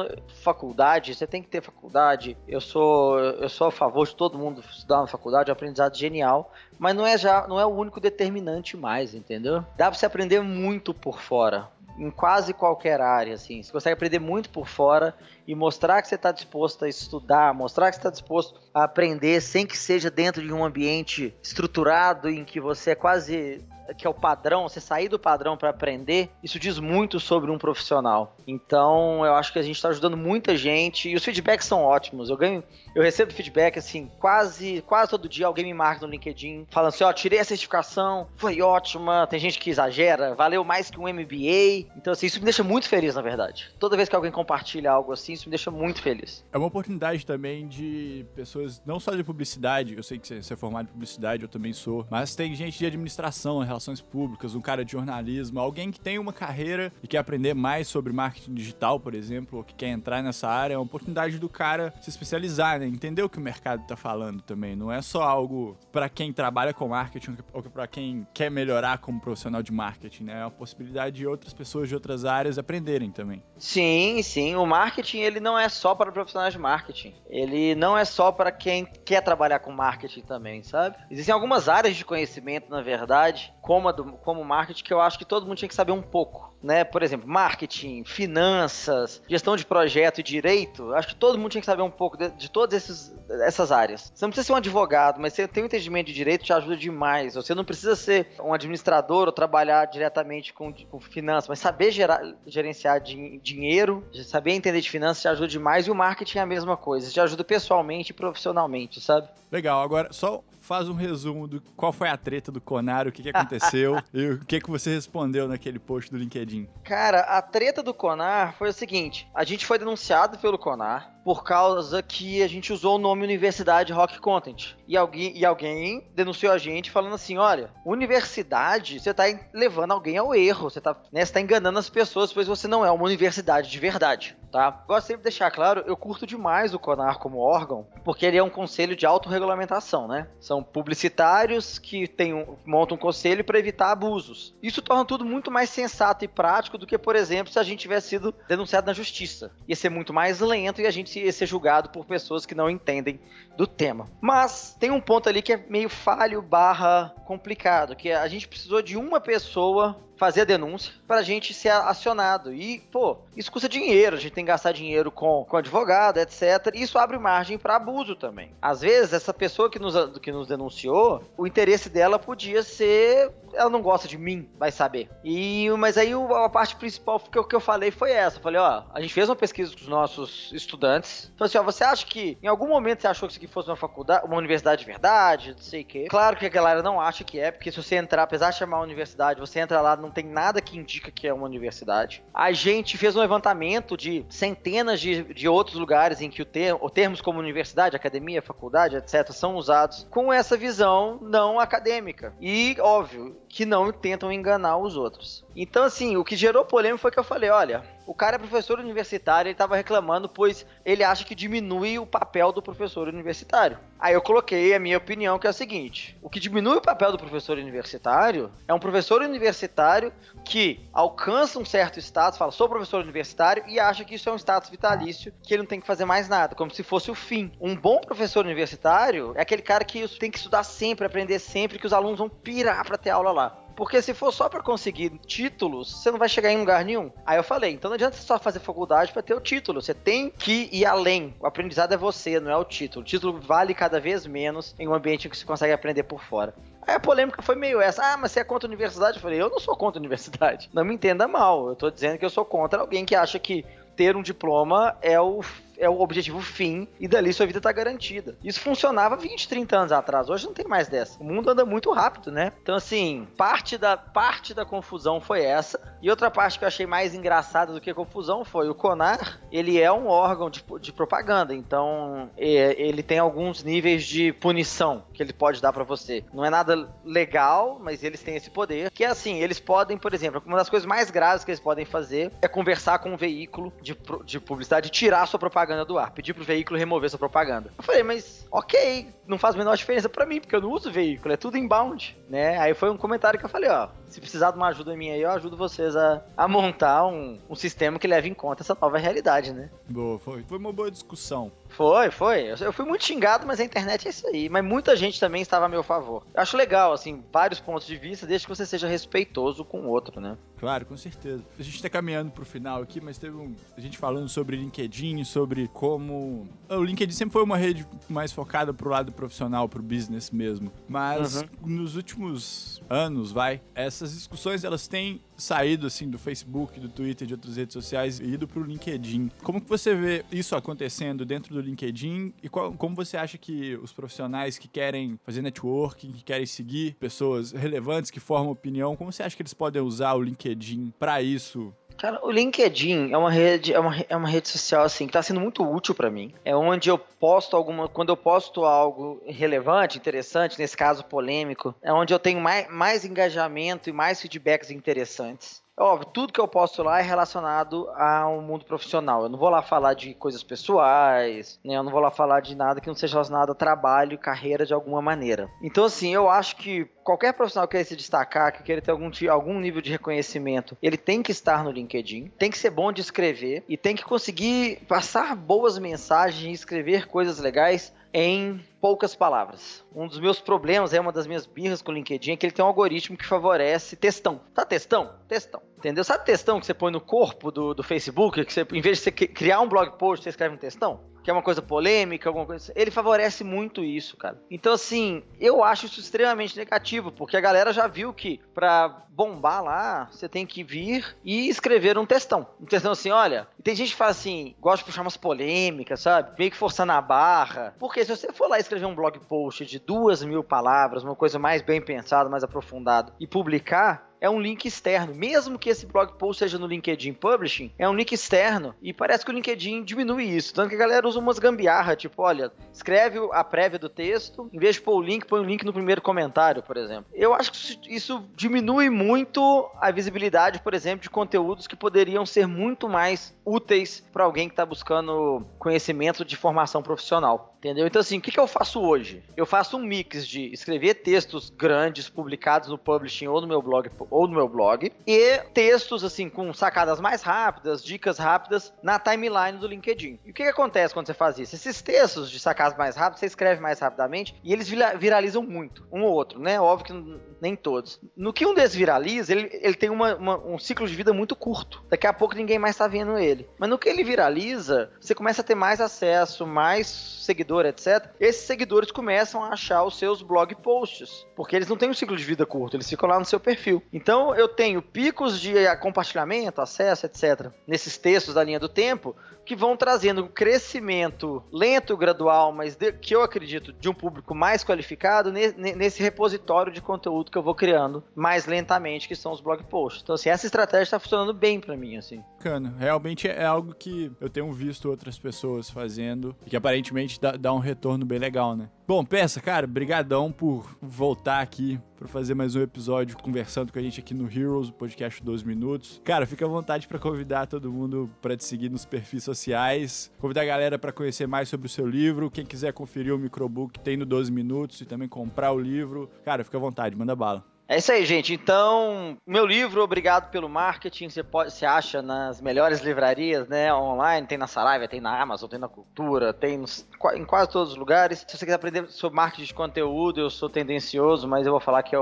faculdade, 0.42 1.14
você 1.14 1.28
tem 1.28 1.42
que 1.42 1.50
ter 1.50 1.62
faculdade, 1.62 2.38
eu 2.48 2.62
sou, 2.62 3.20
eu 3.20 3.50
sou 3.50 3.68
a 3.68 3.72
favor 3.72 4.08
de 4.08 4.16
todo 4.16 4.38
mundo 4.38 4.62
estudar 4.62 5.02
na 5.02 5.08
faculdade, 5.08 5.50
é 5.50 5.52
um 5.52 5.58
aprendizado 5.58 5.98
genial, 5.98 6.52
mas 6.80 6.96
não 6.96 7.06
é 7.06 7.18
já, 7.18 7.48
não 7.48 7.60
é 7.60 7.66
o 7.66 7.70
único 7.70 8.00
determinante 8.00 8.78
mais, 8.78 9.14
entendeu? 9.14 9.64
Dá 9.76 9.90
pra 9.90 9.94
você 9.94 10.06
aprender 10.06 10.42
muito 10.42 10.94
por 10.94 11.20
fora, 11.20 11.70
em 11.98 12.12
quase 12.12 12.54
qualquer 12.54 13.02
área, 13.02 13.34
assim. 13.34 13.62
Você 13.62 13.72
consegue 13.72 13.94
aprender 13.94 14.20
muito 14.20 14.50
por 14.50 14.68
fora 14.68 15.16
e 15.48 15.56
mostrar 15.56 16.02
que 16.02 16.08
você 16.08 16.16
está 16.16 16.32
disposto 16.32 16.86
a 16.86 16.90
estudar, 16.90 17.54
mostrar 17.54 17.90
que 17.90 17.96
você 17.96 18.00
está 18.00 18.10
disposto 18.10 18.60
a 18.74 18.84
aprender 18.84 19.42
sem 19.42 19.66
que 19.66 19.78
seja 19.78 20.12
dentro 20.12 20.42
de 20.42 20.54
um 20.54 20.64
ambiente 20.64 21.34
estruturado 21.42 22.30
em 22.30 22.46
que 22.46 22.60
você 22.60 22.92
é 22.92 22.96
quase 22.96 23.66
que 23.96 24.06
é 24.06 24.10
o 24.10 24.14
padrão, 24.14 24.68
você 24.68 24.80
sair 24.80 25.08
do 25.08 25.20
padrão 25.20 25.58
para 25.58 25.70
aprender, 25.70 26.30
isso 26.44 26.60
diz 26.60 26.80
muito 26.80 27.20
sobre 27.20 27.52
um 27.52 27.58
profissional. 27.58 28.36
Então, 28.48 29.26
eu 29.26 29.34
acho 29.36 29.52
que 29.52 29.60
a 29.60 29.62
gente 29.62 29.76
está 29.76 29.90
ajudando 29.90 30.18
muita 30.18 30.56
gente 30.56 31.10
e 31.10 31.16
os 31.16 31.24
feedbacks 31.24 31.68
são 31.68 31.84
ótimos. 31.84 32.30
Eu 32.30 32.38
ganho, 32.38 32.64
eu 32.96 33.04
recebo 33.04 33.34
feedback 33.34 33.78
assim, 33.78 34.10
quase, 34.20 34.84
quase 34.86 35.12
todo 35.12 35.30
dia 35.30 35.46
alguém 35.46 35.66
me 35.66 35.74
marca 35.74 36.06
no 36.06 36.12
LinkedIn 36.12 36.66
falando 36.70 36.90
assim, 36.90 37.04
ó, 37.04 37.14
tirei 37.14 37.40
a 37.40 37.44
certificação, 37.44 38.28
foi 38.36 38.62
ótima. 38.62 39.28
Tem 39.28 39.40
gente 39.40 39.60
que 39.60 39.70
exagera, 39.70 40.34
valeu 40.36 40.64
mais 40.64 40.90
que 40.90 41.00
um 41.00 41.08
MBA. 41.08 41.92
Então, 41.96 42.14
assim, 42.14 42.26
isso 42.26 42.40
me 42.40 42.46
deixa 42.46 42.64
muito 42.64 42.88
feliz, 42.88 43.16
na 43.16 43.22
verdade. 43.22 43.70
Toda 43.80 43.96
vez 43.96 44.10
que 44.10 44.16
alguém 44.16 44.32
compartilha 44.32 44.92
algo 44.92 45.12
assim, 45.12 45.34
isso 45.34 45.46
me 45.46 45.52
deixa 45.52 45.72
muito 45.72 46.02
feliz. 46.02 46.46
É 46.52 46.58
uma 46.58 46.68
oportunidade 46.68 47.26
também 47.26 47.68
de 47.68 48.26
pessoas, 48.36 48.82
não 48.86 49.00
só 49.00 49.12
de 49.12 49.24
publicidade, 49.24 49.96
eu 49.96 50.04
sei 50.04 50.18
que 50.18 50.28
você 50.28 50.54
é 50.54 50.58
formado 50.58 50.86
em 50.86 50.92
publicidade, 50.92 51.44
eu 51.44 51.50
também 51.50 51.74
sou, 51.74 52.06
mas 52.10 52.36
tem 52.36 52.56
gente 52.56 52.78
de 52.78 52.86
administração, 52.86 53.60
relações 53.78 54.02
públicas, 54.02 54.56
um 54.56 54.62
cara 54.62 54.84
de 54.84 54.92
jornalismo, 54.92 55.60
alguém 55.60 55.92
que 55.92 56.00
tem 56.00 56.18
uma 56.18 56.34
carreira 56.34 56.92
e 57.02 57.08
quer 57.08 57.20
aprender 57.20 57.54
mais 57.54 57.88
sobre 57.88 58.12
marketing 58.12 58.56
digital, 58.56 59.00
por 59.00 59.14
exemplo, 59.14 59.60
ou 59.60 59.64
que 59.64 59.76
quer 59.76 59.90
entrar 59.90 60.24
nessa 60.24 60.48
área, 60.48 60.74
é 60.74 60.78
uma 60.78 60.84
oportunidade 60.84 61.38
do 61.38 61.48
cara 61.48 61.94
se 62.02 62.10
especializar, 62.10 62.80
né? 62.80 62.88
Entender 62.88 63.22
o 63.22 63.30
que 63.30 63.38
o 63.38 63.42
mercado 63.42 63.86
tá 63.86 63.96
falando 63.96 64.42
também. 64.42 64.76
Não 64.76 64.92
é 64.92 65.02
só 65.02 65.22
algo 65.22 65.78
para 65.92 66.10
quem 66.10 66.34
trabalha 66.34 66.74
com 66.74 66.88
marketing 66.88 67.38
ou 67.54 67.62
para 67.64 67.88
quem 67.88 68.28
quer 68.34 68.50
melhorar 68.50 68.98
como 68.98 69.22
profissional 69.22 69.62
de 69.62 69.72
marketing, 69.72 70.24
né? 70.24 70.42
É 70.42 70.44
uma 70.44 70.52
possibilidade 70.52 71.16
de 71.16 71.28
outras 71.28 71.54
pessoas 71.54 71.88
de 71.88 71.94
outras 71.94 72.26
áreas 72.26 72.58
aprenderem 72.58 73.12
também. 73.12 73.44
Sim, 73.58 74.22
sim. 74.24 74.56
O 74.56 74.66
marketing, 74.66 75.20
ele 75.20 75.40
não 75.40 75.58
é 75.58 75.70
só 75.70 75.94
para 75.94 76.12
profissionais 76.12 76.54
de 76.54 76.60
marketing. 76.60 77.14
Ele 77.30 77.76
não 77.76 77.96
é 77.98 78.06
só 78.06 78.32
para 78.32 78.52
quem 78.52 78.86
quer 78.86 79.22
trabalhar 79.22 79.60
com 79.60 79.72
marketing 79.72 80.22
também, 80.22 80.64
sabe? 80.64 80.96
Existem 81.12 81.34
algumas 81.34 81.70
áreas 81.70 81.96
de 81.96 82.04
conhecimento, 82.04 82.72
na 82.72 82.82
verdade, 82.82 83.54
como, 83.68 83.92
do, 83.92 84.14
como 84.24 84.46
marketing, 84.46 84.82
que 84.82 84.94
eu 84.94 85.02
acho 85.02 85.20
que 85.20 85.26
todo 85.26 85.46
mundo 85.46 85.58
tinha 85.58 85.68
que 85.68 85.76
saber 85.76 85.92
um 85.92 86.02
pouco. 86.02 86.57
Né? 86.62 86.84
Por 86.84 87.04
exemplo, 87.04 87.28
marketing, 87.28 88.04
finanças, 88.04 89.22
gestão 89.28 89.56
de 89.56 89.66
projeto 89.66 90.20
e 90.20 90.24
direito. 90.24 90.94
Acho 90.94 91.10
que 91.10 91.16
todo 91.16 91.38
mundo 91.38 91.52
tinha 91.52 91.62
que 91.62 91.66
saber 91.66 91.84
um 91.84 91.92
pouco 91.92 92.18
de, 92.18 92.30
de 92.32 92.50
todas 92.50 92.84
esses, 92.84 93.16
essas 93.46 93.72
áreas. 93.72 94.12
Você 94.14 94.26
não 94.26 94.30
precisa 94.32 94.48
ser 94.48 94.54
um 94.54 94.58
advogado, 94.58 95.20
mas 95.20 95.34
você 95.34 95.48
tem 95.48 95.64
um 95.64 95.66
entendimento 95.68 96.08
de 96.08 96.14
direito 96.14 96.44
te 96.44 96.54
ajuda 96.54 96.76
demais. 96.76 97.36
Você 97.36 97.54
não 97.54 97.64
precisa 97.64 97.96
ser 97.96 98.30
um 98.44 98.54
administrador 98.54 99.28
ou 99.28 99.32
trabalhar 99.32 99.86
diretamente 99.86 100.54
com, 100.54 100.74
com 100.74 101.00
finanças, 101.00 101.48
mas 101.48 101.60
saber 101.60 101.92
gerar, 101.92 102.22
gerenciar 102.46 103.02
din, 103.02 103.40
dinheiro, 103.40 104.04
saber 104.26 104.52
entender 104.52 104.82
de 104.82 104.90
finanças 104.90 105.22
te 105.22 105.28
ajuda 105.28 105.48
demais. 105.48 105.88
E 105.88 105.92
o 105.92 105.96
marketing 105.96 106.40
é 106.40 106.42
a 106.42 106.46
mesma 106.46 106.76
coisa, 106.76 107.12
te 107.12 107.20
ajuda 107.20 107.44
pessoalmente 107.44 108.12
e 108.12 108.14
profissionalmente, 108.14 109.00
sabe? 109.00 109.30
Legal, 109.52 109.82
agora 109.82 110.12
só 110.12 110.44
faz 110.68 110.90
um 110.90 110.94
resumo 110.94 111.48
do 111.48 111.62
qual 111.78 111.94
foi 111.94 112.10
a 112.10 112.18
treta 112.18 112.52
do 112.52 112.60
Conar, 112.60 113.08
o 113.08 113.12
que, 113.12 113.24
que 113.24 113.30
aconteceu 113.30 113.96
e 114.14 114.32
o 114.32 114.46
que, 114.46 114.60
que 114.60 114.70
você 114.70 114.94
respondeu 114.94 115.48
naquele 115.48 115.80
post 115.80 116.12
do 116.12 116.18
LinkedIn. 116.18 116.47
Cara, 116.84 117.22
a 117.22 117.42
treta 117.42 117.84
do 117.84 117.94
Conar 117.94 118.54
foi 118.56 118.70
o 118.70 118.74
seguinte: 118.74 119.30
a 119.34 119.44
gente 119.44 119.66
foi 119.66 119.78
denunciado 119.78 120.38
pelo 120.40 120.58
Conar 120.58 121.17
por 121.28 121.44
causa 121.44 122.02
que 122.02 122.42
a 122.42 122.48
gente 122.48 122.72
usou 122.72 122.96
o 122.96 122.98
nome 122.98 123.22
Universidade 123.22 123.92
Rock 123.92 124.18
Content. 124.18 124.78
E 124.88 124.96
alguém, 124.96 125.38
e 125.38 125.46
alguém 125.46 126.10
denunciou 126.16 126.54
a 126.54 126.58
gente 126.58 126.90
falando 126.90 127.16
assim: 127.16 127.38
olha, 127.38 127.70
universidade, 127.86 128.98
você 128.98 129.14
tá 129.14 129.26
levando 129.54 129.92
alguém 129.92 130.18
ao 130.18 130.34
erro, 130.34 130.70
você 130.70 130.80
tá, 130.80 130.96
né, 131.12 131.26
você 131.26 131.34
tá 131.34 131.42
enganando 131.42 131.80
as 131.80 131.90
pessoas, 131.90 132.32
pois 132.32 132.48
você 132.48 132.66
não 132.66 132.86
é 132.86 132.90
uma 132.90 133.04
universidade 133.04 133.70
de 133.70 133.78
verdade 133.78 134.38
tá? 134.52 134.72
Gosto 134.88 135.08
sempre 135.08 135.22
de 135.22 135.30
deixar 135.30 135.52
claro, 135.52 135.84
eu 135.86 135.96
curto 135.96 136.26
demais 136.26 136.74
o 136.74 136.80
CONAR 136.80 137.20
como 137.20 137.40
órgão, 137.40 137.88
porque 138.04 138.26
ele 138.26 138.38
é 138.38 138.44
um 138.44 138.50
conselho 138.50 138.96
de 138.96 139.06
autorregulamentação, 139.06 140.08
né? 140.08 140.28
São 140.40 140.64
publicitários 140.64 141.78
que 141.78 142.08
tem 142.08 142.34
um, 142.34 142.56
montam 142.66 142.96
um 142.96 143.00
conselho 143.00 143.44
para 143.44 143.60
evitar 143.60 143.92
abusos. 143.92 144.56
Isso 144.62 144.82
torna 144.82 145.06
tudo 145.06 145.26
muito 145.26 145.52
mais 145.52 145.70
sensato 145.70 146.26
e 146.26 146.28
prático 146.28 146.78
do 146.78 146.88
que, 146.88 146.98
por 146.98 147.16
exemplo, 147.16 147.52
se 147.52 147.60
a 147.60 147.64
gente 147.64 147.80
tivesse 147.80 148.10
sido 148.10 148.34
denunciado 148.48 148.88
na 148.88 148.94
justiça. 148.94 149.52
Ia 149.68 149.76
ser 149.76 149.90
muito 149.90 150.14
mais 150.14 150.40
lento 150.40 150.82
e 150.82 150.88
a 150.88 150.92
gente 150.92 151.12
ia 151.20 151.32
ser 151.32 151.46
julgado 151.46 151.90
por 151.90 152.06
pessoas 152.06 152.46
que 152.46 152.56
não 152.56 152.70
entendem 152.70 153.20
do 153.56 153.68
tema. 153.68 154.08
Mas 154.22 154.76
tem 154.80 154.92
um 154.92 155.02
ponto 155.02 155.28
ali 155.28 155.42
que 155.42 155.54
é 155.54 155.66
meio 155.70 155.90
falho 155.90 156.42
barra 156.42 157.14
complicado, 157.26 157.96
que 157.96 158.12
a 158.12 158.28
gente 158.28 158.48
precisou 158.48 158.82
de 158.82 158.98
uma 158.98 159.20
pessoa 159.20 160.07
fazer 160.18 160.42
a 160.42 160.46
denúncia 160.46 160.94
para 161.08 161.18
a 161.18 161.24
gente 161.24 161.54
ser 161.54 161.70
acionado. 161.70 162.54
E, 162.54 162.80
pô, 162.92 163.18
isso 163.36 163.52
custa 163.52 163.70
dinheiro, 163.70 164.16
a 164.16 164.20
gente 164.20 164.34
tem 164.34 164.44
que 164.44 164.52
gastar 164.52 164.72
dinheiro 164.72 165.12
com, 165.12 165.46
com 165.46 165.58
advogado, 165.58 166.18
etc. 166.18 166.74
E 166.74 166.82
isso 166.82 166.98
abre 166.98 167.18
margem 167.18 167.58
para 167.58 167.76
abuso 167.76 168.16
também. 168.16 168.52
Às 168.62 168.82
vezes, 168.82 169.14
essa 169.14 169.34
pessoa 169.34 169.70
que 169.70 169.80
nos, 169.80 169.96
que 170.20 170.32
nos 170.32 170.48
denunciou, 170.48 171.24
o 171.38 171.48
interesse 171.48 171.90
dela 171.90 172.20
podia 172.20 172.64
ser. 172.64 173.32
Ela 173.54 173.70
não 173.70 173.82
gosta 173.82 174.08
de 174.08 174.18
mim, 174.18 174.48
vai 174.58 174.72
saber. 174.72 175.10
E, 175.24 175.70
mas 175.78 175.98
aí 175.98 176.12
a 176.14 176.50
parte 176.50 176.76
principal 176.76 177.20
que 177.20 177.38
eu, 177.38 177.44
que 177.44 177.56
eu 177.56 177.60
falei 177.60 177.92
foi 177.92 178.12
essa. 178.12 178.38
Eu 178.38 178.42
falei, 178.42 178.60
ó, 178.60 178.84
a 178.94 179.02
gente 179.02 179.14
fez 179.14 179.30
uma 179.30 179.36
pesquisa 179.36 179.74
com 179.74 179.82
os 179.82 179.88
nossos 179.88 180.52
estudantes. 180.54 181.32
Falei 181.38 181.50
assim, 181.50 181.58
ó, 181.58 181.64
você 181.64 181.84
acha 181.84 182.06
que 182.06 182.38
em 182.42 182.48
algum 182.48 182.68
momento 182.68 183.02
você 183.02 183.08
achou 183.08 183.28
que 183.28 183.34
isso 183.34 183.40
aqui 183.40 183.52
fosse 183.52 183.70
uma 183.70 183.76
faculdade, 183.76 184.26
uma 184.26 184.38
universidade 184.38 184.82
de 184.82 184.86
verdade? 184.86 185.54
Não 185.54 185.62
sei 185.62 185.82
o 185.82 185.86
quê. 185.86 186.06
Claro 186.10 186.36
que 186.36 186.46
a 186.46 186.50
galera 186.50 186.84
não 186.84 187.00
acha 187.00 187.24
que 187.24 187.40
é, 187.40 187.52
porque 187.52 187.72
se 187.72 187.82
você 187.82 187.96
entrar, 187.96 188.24
apesar 188.24 188.52
de 188.52 188.58
chamar 188.58 188.82
universidade, 188.82 189.40
você 189.40 189.60
entra 189.60 189.82
lá, 189.82 189.96
não 190.08 190.14
tem 190.14 190.26
nada 190.26 190.62
que 190.62 190.78
indica 190.78 191.12
que 191.12 191.28
é 191.28 191.34
uma 191.34 191.46
universidade. 191.46 192.24
A 192.34 192.52
gente 192.52 192.98
fez 192.98 193.16
um 193.16 193.20
levantamento 193.20 193.96
de 193.96 194.26
centenas 194.30 195.00
de, 195.00 195.24
de 195.34 195.48
outros 195.48 195.78
lugares 195.78 196.22
em 196.22 196.30
que 196.30 196.42
o 196.42 196.46
ter, 196.46 196.74
termos 196.94 197.22
como 197.22 197.40
universidade, 197.40 197.96
academia, 197.96 198.42
faculdade, 198.42 198.96
etc., 198.96 199.32
são 199.32 199.56
usados 199.56 200.08
com 200.10 200.32
essa 200.32 200.58
visão 200.58 201.20
não 201.22 201.60
acadêmica. 201.60 202.34
E, 202.40 202.76
óbvio, 202.80 203.38
que 203.50 203.66
não 203.66 203.92
tentam 203.92 204.32
enganar 204.32 204.78
os 204.78 204.96
outros. 204.96 205.46
Então, 205.56 205.84
assim, 205.84 206.18
o 206.18 206.24
que 206.24 206.36
gerou 206.36 206.66
polêmica 206.66 206.98
foi 206.98 207.12
que 207.12 207.20
eu 207.20 207.24
falei: 207.24 207.50
olha, 207.50 207.84
o 208.08 208.14
cara 208.14 208.38
é 208.38 208.40
professor 208.40 208.80
universitário, 208.80 209.50
ele 209.50 209.54
estava 209.54 209.76
reclamando, 209.76 210.30
pois 210.30 210.66
ele 210.86 211.04
acha 211.04 211.26
que 211.26 211.36
diminui 211.36 212.00
o 212.00 212.06
papel 212.06 212.54
do 212.54 212.62
professor 212.62 213.10
universitário. 213.10 213.78
Aí 214.00 214.14
eu 214.14 214.22
coloquei 214.22 214.74
a 214.74 214.80
minha 214.80 214.98
opinião, 214.98 215.38
que 215.38 215.46
é 215.46 215.50
a 215.50 215.54
seguinte: 215.54 216.18
o 216.22 216.30
que 216.30 216.40
diminui 216.40 216.78
o 216.78 216.82
papel 216.82 217.12
do 217.12 217.18
professor 217.18 217.58
universitário 217.58 218.50
é 218.66 218.74
um 218.74 218.80
professor 218.80 219.22
universitário 219.22 220.14
que 220.46 220.88
alcança 220.94 221.60
um 221.60 221.66
certo 221.66 222.00
status, 222.00 222.38
fala, 222.38 222.52
sou 222.52 222.70
professor 222.70 223.04
universitário, 223.04 223.66
e 223.68 223.78
acha 223.78 224.06
que 224.06 224.16
isso 224.16 224.30
é 224.30 224.32
um 224.32 224.38
status 224.38 224.70
vitalício, 224.70 225.34
que 225.44 225.54
ele 225.54 225.64
não 225.64 225.68
tem 225.68 225.82
que 225.82 225.88
fazer 225.88 226.06
mais 226.06 226.30
nada, 226.30 226.56
como 226.56 226.72
se 226.72 226.84
fosse 226.84 227.12
o 227.12 227.16
fim. 227.16 227.52
Um 227.60 227.76
bom 227.76 228.00
professor 228.00 228.46
universitário 228.46 229.34
é 229.36 229.42
aquele 229.42 229.62
cara 229.62 229.84
que 229.84 230.08
tem 230.18 230.32
que 230.32 230.38
estudar 230.38 230.64
sempre, 230.64 231.06
aprender 231.06 231.40
sempre, 231.40 231.78
que 231.78 231.86
os 231.86 231.94
alunos 231.94 232.20
vão 232.20 232.30
pirar 232.30 232.86
para 232.86 232.98
ter 232.98 233.10
aula 233.10 233.32
lá. 233.32 233.67
Porque 233.78 234.02
se 234.02 234.12
for 234.12 234.34
só 234.34 234.50
para 234.50 234.64
conseguir 234.64 235.12
títulos, 235.28 236.02
você 236.02 236.10
não 236.10 236.18
vai 236.18 236.28
chegar 236.28 236.52
em 236.52 236.58
lugar 236.58 236.84
nenhum. 236.84 237.12
Aí 237.24 237.38
eu 237.38 237.44
falei, 237.44 237.74
então 237.74 237.90
não 237.90 237.94
adianta 237.94 238.18
só 238.18 238.40
fazer 238.40 238.60
faculdade 238.60 239.14
para 239.14 239.22
ter 239.22 239.36
o 239.36 239.40
título. 239.40 239.80
Você 239.80 239.94
tem 239.94 240.32
que 240.32 240.68
ir 240.72 240.84
além. 240.84 241.36
O 241.40 241.46
aprendizado 241.46 241.94
é 241.94 241.98
você, 241.98 242.40
não 242.40 242.50
é 242.50 242.58
o 242.58 242.66
título. 242.66 243.04
O 243.04 243.08
título 243.08 243.40
vale 243.40 243.76
cada 243.76 244.00
vez 244.00 244.26
menos 244.26 244.74
em 244.80 244.88
um 244.88 244.96
ambiente 244.96 245.28
em 245.28 245.30
que 245.30 245.38
você 245.38 245.46
consegue 245.46 245.74
aprender 245.74 246.02
por 246.02 246.24
fora. 246.24 246.56
Aí 246.82 246.96
a 246.96 247.00
polêmica 247.00 247.44
foi 247.44 247.56
meio 247.56 247.80
essa. 247.80 248.02
Ah, 248.02 248.18
mas 248.18 248.32
você 248.32 248.40
é 248.40 248.44
contra 248.44 248.68
a 248.68 248.72
universidade? 248.72 249.18
Eu 249.18 249.22
falei, 249.22 249.40
eu 249.40 249.50
não 249.50 249.60
sou 249.60 249.76
contra 249.76 250.00
a 250.00 250.02
universidade. 250.02 250.72
Não 250.74 250.84
me 250.84 250.96
entenda 250.96 251.28
mal. 251.28 251.70
Eu 251.70 251.76
tô 251.76 251.92
dizendo 251.92 252.18
que 252.18 252.26
eu 252.26 252.32
sou 252.32 252.44
contra 252.44 252.80
alguém 252.80 253.06
que 253.06 253.14
acha 253.14 253.38
que 253.38 253.64
ter 253.96 254.16
um 254.16 254.24
diploma 254.24 254.98
é 255.04 255.22
o 255.22 255.42
é 255.78 255.90
o 255.90 256.00
objetivo 256.00 256.42
fim 256.42 256.88
e 257.00 257.08
dali 257.08 257.32
sua 257.32 257.46
vida 257.46 257.62
tá 257.62 257.72
garantida. 257.72 258.36
Isso 258.44 258.60
funcionava 258.60 259.16
20, 259.16 259.48
30 259.48 259.78
anos 259.78 259.92
atrás. 259.92 260.30
Hoje 260.30 260.46
não 260.46 260.54
tem 260.54 260.68
mais 260.68 260.88
dessa. 260.88 261.22
O 261.22 261.24
mundo 261.24 261.50
anda 261.50 261.66
muito 261.66 261.92
rápido, 261.92 262.32
né? 262.32 262.52
Então, 262.62 262.76
assim, 262.76 263.28
parte 263.38 263.78
da, 263.78 263.96
parte 263.96 264.54
da 264.54 264.66
confusão 264.66 265.22
foi 265.22 265.44
essa. 265.44 265.80
E 266.02 266.10
outra 266.10 266.30
parte 266.30 266.58
que 266.58 266.66
eu 266.66 266.68
achei 266.68 266.86
mais 266.86 267.14
engraçada 267.14 267.74
do 267.74 267.82
que 267.82 267.94
confusão 267.94 268.44
foi 268.44 268.70
o 268.70 268.76
CONAR, 268.76 269.40
ele 269.52 269.80
é 269.80 269.92
um 269.92 270.08
órgão 270.08 270.50
de, 270.50 270.64
de 270.80 270.92
propaganda. 270.92 271.54
Então, 271.54 272.30
é, 272.38 272.76
ele 272.82 273.04
tem 273.04 273.20
alguns 273.20 273.64
níveis 273.64 274.04
de 274.06 274.32
punição 274.34 275.04
que 275.14 275.22
ele 275.22 275.34
pode 275.34 275.62
dar 275.62 275.74
para 275.74 275.84
você. 275.84 276.24
Não 276.34 276.46
é 276.46 276.50
nada 276.50 276.90
legal, 277.04 277.80
mas 277.82 278.04
eles 278.04 278.22
têm 278.22 278.36
esse 278.36 278.50
poder. 278.50 278.92
Que 278.92 279.04
é 279.04 279.08
assim, 279.08 279.42
eles 279.42 279.60
podem, 279.60 279.98
por 279.98 280.14
exemplo, 280.14 280.42
uma 280.46 280.58
das 280.58 280.70
coisas 280.70 280.86
mais 280.86 281.10
graves 281.10 281.44
que 281.44 281.52
eles 281.52 281.60
podem 281.60 281.86
fazer 281.86 282.32
é 282.42 282.48
conversar 282.48 283.00
com 283.00 283.12
um 283.12 283.18
veículo 283.18 283.74
de, 283.82 283.98
de 284.26 284.40
publicidade 284.40 284.88
e 284.88 284.92
tirar 284.92 285.26
sua 285.26 285.40
propaganda 285.40 285.67
propaganda 285.68 285.86
do 285.86 286.00
ar, 286.00 286.12
pedir 286.12 286.34
pro 286.34 286.44
veículo 286.44 286.80
remover 286.80 287.08
essa 287.08 287.18
propaganda. 287.18 287.72
Eu 287.78 287.84
falei, 287.84 288.02
mas 288.02 288.48
ok, 288.50 289.08
não 289.28 289.38
faz 289.38 289.56
a 289.56 289.58
menor 289.58 289.76
diferença 289.76 290.08
para 290.08 290.26
mim, 290.26 290.40
porque 290.40 290.56
eu 290.56 290.62
não 290.62 290.72
uso 290.72 290.90
veículo, 290.90 291.34
é 291.34 291.38
tudo 291.38 291.58
inbound, 291.58 292.18
né? 292.30 292.58
Aí 292.58 292.74
foi 292.74 292.90
um 292.90 292.98
comentário 292.98 293.38
que 293.38 293.46
eu 293.46 293.50
falei, 293.50 293.70
ó, 293.70 293.90
Se 294.10 294.20
precisar 294.20 294.52
de 294.52 294.58
uma 294.58 294.68
ajuda 294.68 294.96
minha 294.96 295.14
aí, 295.14 295.22
eu 295.22 295.32
ajudo 295.32 295.58
vocês 295.58 295.96
a, 295.96 296.24
a 296.36 296.48
montar 296.48 297.06
um, 297.06 297.38
um 297.50 297.56
sistema 297.56 298.00
que 298.00 298.08
leve 298.08 298.30
em 298.30 298.34
conta 298.34 298.64
essa 298.64 298.78
nova 298.80 298.98
realidade, 298.98 299.54
né? 299.54 299.70
Boa, 299.90 300.18
foi, 300.20 300.44
foi 300.44 300.58
uma 300.58 300.72
boa 300.72 300.90
discussão. 300.90 301.52
Foi, 301.70 302.10
foi. 302.12 302.54
Eu 302.60 302.74
fui 302.74 302.86
muito 302.86 303.04
xingado, 303.04 303.46
mas 303.46 303.60
a 303.60 303.64
internet 303.64 304.08
é 304.08 304.10
isso 304.10 304.26
aí. 304.28 304.50
Mas 304.50 304.64
muita 304.64 304.96
gente 304.96 305.20
também 305.20 305.42
estava 305.42 305.66
a 305.66 305.70
meu 305.70 305.84
favor. 305.84 306.26
Eu 306.34 306.42
acho 306.42 306.58
legal, 306.58 306.94
assim, 306.94 307.24
vários 307.32 307.60
pontos 307.60 307.86
de 307.86 307.98
vista, 307.98 308.26
desde 308.26 308.48
que 308.48 308.56
você 308.56 308.66
seja 308.66 308.88
respeitoso 308.88 309.64
com 309.64 309.82
o 309.82 309.90
outro, 309.90 310.20
né? 310.20 310.38
Claro, 310.60 310.86
com 310.86 310.98
certeza. 310.98 311.44
A 311.58 311.62
gente 311.62 311.82
tá 311.82 311.90
caminhando 311.90 312.32
pro 312.32 312.46
final 312.46 312.82
aqui, 312.82 313.00
mas 313.00 313.18
teve 313.18 313.36
um, 313.36 313.56
a 313.78 313.82
gente 313.82 313.98
falando 313.98 314.28
sobre 314.28 314.58
LinkedIn, 314.58 315.24
sobre 315.24 315.68
como. 315.68 316.48
O 316.70 316.84
LinkedIn 316.84 317.14
sempre 317.14 317.34
foi 317.34 317.44
uma 317.44 317.58
rede 317.58 317.86
mais 318.10 318.32
focada 318.32 318.74
pro 318.74 318.90
lado 318.90 319.12
profissional, 319.12 319.70
pro 319.70 319.84
business 319.84 320.32
mesmo. 320.32 320.72
Mas 320.88 321.42
uhum. 321.42 321.48
nos 321.62 321.96
últimos 321.96 322.82
anos, 322.90 323.32
vai, 323.32 323.62
essas 323.98 324.14
discussões 324.14 324.64
elas 324.64 324.88
têm 324.88 325.22
saído 325.36 325.88
assim 325.88 326.10
do 326.10 326.18
Facebook, 326.18 326.80
do 326.80 326.90
Twitter, 326.90 327.28
de 327.28 327.34
outras 327.34 327.58
redes 327.58 327.74
sociais 327.74 328.20
e 328.20 328.26
ido 328.26 328.48
pro 328.48 328.64
LinkedIn. 328.64 329.32
Como 329.44 329.62
que 329.62 329.70
você 329.70 329.96
vê 329.96 330.26
isso 330.32 330.56
acontecendo 330.56 331.26
dentro 331.26 331.54
do 331.54 331.62
LinkedIn 331.62 332.34
e 332.42 332.50
qual, 332.50 332.74
como 332.74 332.96
você 332.96 333.18
acha 333.18 333.38
que 333.38 333.76
os 333.82 333.92
profissionais 333.92 334.58
que 334.58 334.68
querem 334.68 335.20
fazer 335.24 335.42
networking, 335.42 336.12
que 336.12 336.24
querem 336.24 336.46
seguir 336.46 336.96
pessoas 337.00 337.52
relevantes 337.52 338.12
que 338.12 338.20
formam 338.20 338.52
opinião, 338.52 338.96
como 338.96 339.12
você 339.12 339.24
acha 339.24 339.36
que 339.36 339.42
eles 339.42 339.54
podem 339.54 339.82
usar 339.82 340.14
o 340.14 340.22
LinkedIn 340.22 340.94
para 341.00 341.22
isso? 341.22 341.74
Cara, 341.98 342.20
o 342.24 342.30
LinkedIn 342.30 343.12
é 343.12 343.18
uma 343.18 343.32
rede, 343.32 343.74
é 343.74 343.80
uma, 343.80 343.96
é 344.08 344.16
uma 344.16 344.28
rede 344.28 344.48
social 344.48 344.84
assim 344.84 345.06
que 345.06 345.10
está 345.10 345.24
sendo 345.24 345.40
muito 345.40 345.64
útil 345.68 345.96
para 345.96 346.12
mim. 346.12 346.34
É 346.46 346.56
onde 346.56 346.90
eu 346.90 346.98
posto 346.98 347.56
alguma, 347.56 347.90
quando 347.90 348.10
eu 348.10 348.18
posto 348.18 348.66
algo 348.66 349.22
relevante, 349.26 349.98
interessante, 349.98 350.60
nesse 350.60 350.78
caso 350.78 351.04
polêmico, 351.04 351.74
é 351.82 351.92
onde 351.92 352.14
eu 352.14 352.20
tenho 352.20 352.40
mais, 352.40 352.70
mais 352.70 353.04
engajamento 353.04 353.90
e 353.90 353.94
mais 353.94 354.22
feedbacks 354.22 354.70
interessantes. 354.70 355.62
Óbvio, 355.80 356.10
tudo 356.12 356.34
que 356.34 356.42
eu 356.42 356.48
posto 356.48 356.82
lá 356.82 357.00
é 357.00 357.04
relacionado 357.04 357.88
ao 357.92 358.42
mundo 358.42 358.66
profissional. 358.66 359.22
Eu 359.22 359.30
não 359.30 359.38
vou 359.38 359.48
lá 359.48 359.62
falar 359.62 359.94
de 359.94 360.16
coisas 360.16 360.42
pessoais, 360.42 361.60
né? 361.64 361.78
Eu 361.78 361.84
não 361.84 361.92
vou 361.92 362.02
lá 362.02 362.10
falar 362.10 362.40
de 362.40 362.56
nada 362.56 362.82
que 362.82 362.88
não 362.88 362.96
seja 362.96 363.14
relacionado 363.14 363.52
a 363.52 363.56
trabalho 363.56 364.18
carreira 364.18 364.66
de 364.66 364.74
alguma 364.74 365.04
maneira. 365.04 365.48
Então, 365.62 365.86
assim, 365.86 366.12
eu 366.12 366.28
acho 366.28 366.56
que 366.56 366.86
qualquer 367.04 367.32
profissional 367.34 367.68
que 367.68 367.74
queira 367.74 367.88
se 367.88 367.96
destacar, 367.96 368.52
que 368.52 368.64
queira 368.64 368.82
ter 368.82 368.90
algum, 368.90 369.12
algum 369.30 369.60
nível 369.60 369.80
de 369.80 369.92
reconhecimento, 369.92 370.76
ele 370.82 370.98
tem 370.98 371.22
que 371.22 371.32
estar 371.32 371.64
no 371.64 371.70
LinkedIn, 371.70 372.32
tem 372.40 372.50
que 372.50 372.58
ser 372.58 372.72
bom 372.72 372.92
de 372.92 373.02
escrever 373.02 373.64
e 373.70 373.78
tem 373.78 373.96
que 373.96 374.04
conseguir 374.04 374.80
passar 374.88 375.36
boas 375.36 375.78
mensagens 375.78 376.44
e 376.44 376.52
escrever 376.52 377.08
coisas 377.08 377.38
legais 377.38 377.94
em 378.12 378.60
poucas 378.82 379.14
palavras. 379.14 379.86
Um 379.96 380.08
dos 380.08 380.20
meus 380.20 380.40
problemas, 380.40 380.94
é 380.94 381.00
uma 381.00 381.12
das 381.12 381.28
minhas 381.28 381.46
birras 381.46 381.84
com 381.84 381.92
o 381.92 381.94
LinkedIn, 381.94 382.32
é 382.32 382.36
que 382.36 382.46
ele 382.46 382.54
tem 382.54 382.66
um 382.66 382.68
algoritmo 382.68 383.16
que 383.16 383.26
favorece 383.26 383.96
textão. 383.96 384.42
Tá 384.56 384.66
textão? 384.66 385.12
Textão. 385.28 385.62
Entendeu? 385.78 386.04
Sabe 386.04 386.26
textão 386.26 386.60
que 386.60 386.66
você 386.66 386.74
põe 386.74 386.92
no 386.92 387.00
corpo 387.00 387.52
do, 387.52 387.74
do 387.74 387.84
Facebook, 387.84 388.44
que 388.44 388.52
você, 388.52 388.66
em 388.72 388.82
vez 388.82 388.98
de 388.98 389.04
você 389.04 389.12
criar 389.12 389.62
um 389.62 389.70
blog 389.70 389.98
post, 389.98 390.24
você 390.24 390.30
escreve 390.30 390.56
um 390.56 390.58
textão? 390.58 391.02
Que 391.24 391.30
é 391.30 391.34
uma 391.34 391.44
coisa 391.44 391.62
polêmica, 391.62 392.30
alguma 392.30 392.46
coisa 392.46 392.64
assim. 392.64 392.74
Ele 392.76 392.90
favorece 392.90 393.44
muito 393.44 393.84
isso, 393.84 394.18
cara. 394.18 394.42
Então, 394.50 394.74
assim, 394.74 395.24
eu 395.40 395.64
acho 395.64 395.86
isso 395.86 396.00
extremamente 396.00 396.58
negativo, 396.58 397.12
porque 397.12 397.38
a 397.38 397.42
galera 397.42 397.72
já 397.72 397.86
viu 397.86 398.14
que 398.14 398.40
pra 398.54 399.06
bombar 399.10 399.64
lá, 399.64 400.08
você 400.12 400.30
tem 400.30 400.46
que 400.46 400.64
vir 400.64 401.18
e 401.24 401.50
escrever 401.50 401.98
um 401.98 402.06
textão. 402.06 402.48
Um 402.62 402.66
textão 402.66 402.92
assim, 402.92 403.10
olha. 403.10 403.48
E 403.60 403.64
tem 403.64 403.76
gente 403.76 403.90
que 403.90 403.96
fala 403.96 404.12
assim, 404.12 404.56
gosta 404.60 404.78
de 404.78 404.86
puxar 404.86 405.02
umas 405.02 405.18
polêmicas, 405.18 406.00
sabe? 406.00 406.34
Meio 406.38 406.52
que 406.52 406.58
forçar 406.58 406.86
na 406.86 407.02
barra. 407.02 407.76
Porque 407.80 408.06
se 408.06 408.16
você 408.16 408.32
for 408.32 408.48
lá 408.48 408.60
escrever 408.60 408.86
um 408.86 408.96
blog 408.96 409.20
post 409.28 409.66
de 409.66 409.80
duas 409.80 410.24
mil 410.24 410.44
palavras, 410.44 411.04
uma 411.04 411.16
coisa 411.16 411.40
mais 411.40 411.62
bem 411.62 411.82
pensada, 411.82 412.30
mais 412.30 412.44
aprofundada, 412.44 413.12
e 413.20 413.28
publicar, 413.28 414.07
é 414.20 414.30
um 414.30 414.40
link 414.40 414.66
externo. 414.66 415.14
Mesmo 415.16 415.58
que 415.58 415.70
esse 415.70 415.86
blog 415.86 416.14
post 416.14 416.40
seja 416.40 416.58
no 416.58 416.68
LinkedIn 416.68 417.14
Publishing, 417.14 417.72
é 417.78 417.88
um 417.88 417.96
link 417.96 418.12
externo. 418.12 418.76
E 418.82 418.94
parece 418.94 419.24
que 419.24 419.32
o 419.32 419.34
LinkedIn 419.34 419.84
diminui 419.84 420.26
isso. 420.26 420.54
Tanto 420.54 420.70
que 420.70 420.76
a 420.76 420.80
galera 420.80 421.08
usa 421.08 421.20
umas 421.20 421.40
gambiarra, 421.40 421.96
tipo, 421.96 422.22
olha, 422.22 422.52
escreve 422.72 423.20
a 423.32 423.44
prévia 423.44 423.80
do 423.80 423.90
texto, 423.90 424.50
em 424.54 424.60
vez 424.60 424.76
de 424.76 424.82
pôr 424.82 424.96
o 424.96 425.02
link, 425.02 425.26
põe 425.26 425.40
o 425.40 425.44
link 425.44 425.64
no 425.64 425.74
primeiro 425.74 426.02
comentário, 426.02 426.64
por 426.64 426.78
exemplo. 426.78 427.06
Eu 427.14 427.34
acho 427.34 427.52
que 427.52 427.94
isso 427.94 428.24
diminui 428.36 428.90
muito 428.90 429.70
a 429.80 429.92
visibilidade, 429.92 430.60
por 430.60 430.74
exemplo, 430.74 431.04
de 431.04 431.10
conteúdos 431.10 431.68
que 431.68 431.76
poderiam 431.76 432.26
ser 432.26 432.48
muito 432.48 432.90
mais 432.90 433.36
úteis 433.46 434.04
para 434.12 434.24
alguém 434.24 434.48
que 434.48 434.54
está 434.54 434.66
buscando 434.66 435.46
conhecimento 435.60 436.26
de 436.26 436.36
formação 436.36 436.82
profissional. 436.82 437.54
Entendeu? 437.58 437.88
Então, 437.88 438.00
assim, 438.00 438.20
o 438.20 438.22
que, 438.22 438.32
que 438.32 438.40
eu 438.40 438.46
faço 438.46 438.80
hoje? 438.80 439.24
Eu 439.36 439.46
faço 439.46 439.78
um 439.78 439.84
mix 439.84 440.28
de 440.28 440.54
escrever 440.54 440.94
textos 440.96 441.50
grandes 441.50 442.08
publicados 442.08 442.70
no 442.70 442.78
publishing 442.78 443.28
ou 443.28 443.42
no 443.42 443.48
meu 443.48 443.62
blog 443.62 443.90
ou 444.10 444.28
no 444.28 444.36
meu 444.36 444.48
blog 444.48 444.92
e 445.06 445.38
textos, 445.54 446.04
assim, 446.04 446.30
com 446.30 446.54
sacadas 446.54 447.00
mais 447.00 447.22
rápidas, 447.22 447.84
dicas 447.84 448.18
rápidas 448.18 448.74
na 448.82 449.00
timeline 449.00 449.58
do 449.60 449.68
LinkedIn. 449.68 450.20
E 450.26 450.32
o 450.32 450.34
que, 450.34 450.44
que 450.44 450.50
acontece 450.50 450.94
quando 450.94 451.08
você 451.08 451.14
faz 451.14 451.38
isso? 451.40 451.56
Esses 451.56 451.82
textos 451.82 452.30
de 452.30 452.40
sacadas 452.40 452.78
mais 452.78 452.96
rápidas, 452.96 453.20
você 453.20 453.26
escreve 453.26 453.62
mais 453.62 453.80
rapidamente 453.80 454.36
e 454.44 454.54
eles 454.54 454.70
viralizam 454.70 455.44
muito, 455.44 455.86
um 455.92 456.04
ou 456.04 456.14
outro, 456.14 456.40
né? 456.40 456.60
Óbvio 456.60 456.86
que 456.86 457.22
nem 457.42 457.56
todos. 457.56 458.00
No 458.16 458.34
que 458.34 458.46
um 458.46 458.54
desses 458.54 458.76
viraliza, 458.76 459.32
ele, 459.32 459.50
ele 459.52 459.76
tem 459.76 459.90
uma, 459.90 460.16
uma, 460.16 460.38
um 460.38 460.58
ciclo 460.58 460.88
de 460.88 460.96
vida 460.96 461.14
muito 461.14 461.36
curto. 461.36 461.84
Daqui 461.90 462.08
a 462.08 462.14
pouco 462.14 462.36
ninguém 462.36 462.60
mais 462.60 462.76
está 462.76 462.88
vendo 462.88 463.18
ele. 463.18 463.48
Mas 463.58 463.70
no 463.70 463.78
que 463.78 463.90
ele 463.90 464.04
viraliza, 464.04 464.92
você 465.00 465.14
começa 465.14 465.42
a 465.42 465.44
ter 465.44 465.56
mais 465.56 465.80
acesso, 465.80 466.46
mais 466.46 466.88
seguidor, 466.88 467.66
etc., 467.66 468.10
esses 468.20 468.46
seguidores 468.46 468.92
começam 468.92 469.44
a 469.44 469.50
achar 469.50 469.84
os 469.84 469.98
seus 469.98 470.22
blog 470.22 470.56
posts, 470.56 471.26
porque 471.36 471.56
eles 471.56 471.68
não 471.68 471.78
têm 471.78 471.90
um 471.90 471.94
ciclo 471.94 472.16
de 472.16 472.24
vida 472.24 472.46
curto, 472.46 472.76
eles 472.76 472.90
ficam 472.90 473.10
lá 473.10 473.20
no 473.20 473.26
seu 473.26 473.40
perfil. 473.40 473.84
Então 473.98 474.36
eu 474.36 474.48
tenho 474.48 474.80
picos 474.80 475.42
de 475.42 475.54
compartilhamento, 475.78 476.62
acesso, 476.62 477.08
etc., 477.08 477.52
nesses 477.66 477.98
textos 477.98 478.36
da 478.36 478.44
linha 478.44 478.60
do 478.60 478.70
tempo, 478.70 479.16
que 479.44 479.56
vão 479.56 479.76
trazendo 479.76 480.24
um 480.24 480.28
crescimento 480.28 481.44
lento, 481.52 481.98
gradual, 481.98 482.52
mas 482.52 482.76
de, 482.76 482.92
que 482.92 483.16
eu 483.16 483.24
acredito 483.24 483.74
de 483.74 483.90
um 483.90 483.94
público 483.94 484.36
mais 484.36 484.64
qualificado 484.64 485.32
ne, 485.32 485.52
nesse 485.54 486.04
repositório 486.04 486.72
de 486.72 486.80
conteúdo 486.80 487.32
que 487.32 487.38
eu 487.38 487.42
vou 487.42 487.56
criando 487.56 488.04
mais 488.14 488.46
lentamente, 488.46 489.08
que 489.08 489.16
são 489.16 489.32
os 489.32 489.42
blog 489.42 489.64
posts. 489.64 490.04
Então, 490.04 490.14
assim, 490.14 490.30
essa 490.30 490.46
estratégia 490.46 490.84
está 490.84 491.00
funcionando 491.00 491.34
bem 491.34 491.60
para 491.60 491.76
mim, 491.76 491.98
assim. 491.98 492.24
Bacana. 492.38 492.76
Realmente 492.78 493.28
é 493.28 493.46
algo 493.46 493.74
que 493.74 494.12
eu 494.22 494.30
tenho 494.30 494.52
visto 494.54 494.90
outras 494.90 495.18
pessoas 495.18 495.72
fazendo 495.72 496.36
e 496.46 496.52
que 496.52 496.56
aparentemente 496.56 497.20
dá, 497.20 497.32
dá 497.32 497.52
um 497.52 497.60
retorno 497.60 498.06
bem 498.06 498.20
legal, 498.20 498.56
né? 498.56 498.70
Bom, 498.88 499.04
peça, 499.04 499.42
cara, 499.42 499.68
brigadão 499.68 500.32
por 500.32 500.78
voltar 500.82 501.42
aqui 501.42 501.78
para 501.98 502.08
fazer 502.08 502.34
mais 502.34 502.56
um 502.56 502.62
episódio 502.62 503.18
conversando 503.18 503.74
com 503.74 503.78
a 503.78 503.82
gente 503.82 504.00
aqui 504.00 504.14
no 504.14 504.32
Heroes, 504.32 504.70
o 504.70 504.74
podcast 504.74 505.22
12 505.22 505.46
minutos. 505.46 506.02
Cara, 506.06 506.26
fica 506.26 506.46
à 506.46 506.48
vontade 506.48 506.88
para 506.88 506.98
convidar 506.98 507.48
todo 507.48 507.70
mundo 507.70 508.10
para 508.22 508.38
te 508.38 508.46
seguir 508.46 508.70
nos 508.70 508.86
perfis 508.86 509.26
sociais, 509.26 510.10
convidar 510.18 510.44
a 510.44 510.46
galera 510.46 510.80
para 510.80 510.94
conhecer 510.94 511.28
mais 511.28 511.50
sobre 511.50 511.68
o 511.68 511.70
seu 511.70 511.86
livro, 511.86 512.32
quem 512.32 512.46
quiser 512.46 512.72
conferir 512.72 513.14
o 513.14 513.18
microbook 513.18 513.78
tem 513.78 513.98
no 513.98 514.06
12 514.06 514.32
minutos 514.32 514.80
e 514.80 514.86
também 514.86 515.10
comprar 515.10 515.52
o 515.52 515.60
livro. 515.60 516.10
Cara, 516.24 516.46
fica 516.46 516.56
à 516.56 516.62
vontade, 516.62 516.96
manda 516.96 517.14
bala. 517.14 517.57
É 517.70 517.78
isso 517.78 517.92
aí, 517.92 518.06
gente. 518.06 518.34
Então, 518.34 519.18
meu 519.28 519.46
livro, 519.46 519.84
Obrigado 519.84 520.30
pelo 520.30 520.48
Marketing, 520.48 521.10
você, 521.10 521.24
pode, 521.24 521.52
você 521.52 521.66
acha 521.66 522.02
nas 522.02 522.40
melhores 522.40 522.82
livrarias, 522.82 523.48
né? 523.48 523.74
Online, 523.74 524.26
tem 524.26 524.38
na 524.38 524.48
Saraiva, 524.48 524.88
tem 524.88 525.02
na 525.02 525.22
Amazon, 525.22 525.50
tem 525.50 525.60
na 525.60 525.68
Cultura, 525.68 526.34
tem 526.34 526.58
nos, 526.58 526.88
em 527.16 527.26
quase 527.26 527.50
todos 527.50 527.72
os 527.72 527.78
lugares. 527.78 528.20
Se 528.20 528.38
você 528.38 528.46
quiser 528.46 528.56
aprender 528.56 528.88
sobre 528.88 529.16
marketing 529.16 529.44
de 529.44 529.54
conteúdo, 529.54 530.22
eu 530.22 530.30
sou 530.30 530.50
tendencioso, 530.50 531.28
mas 531.28 531.46
eu 531.46 531.52
vou 531.52 531.60
falar 531.60 531.84
que 531.84 531.96
é 531.96 532.00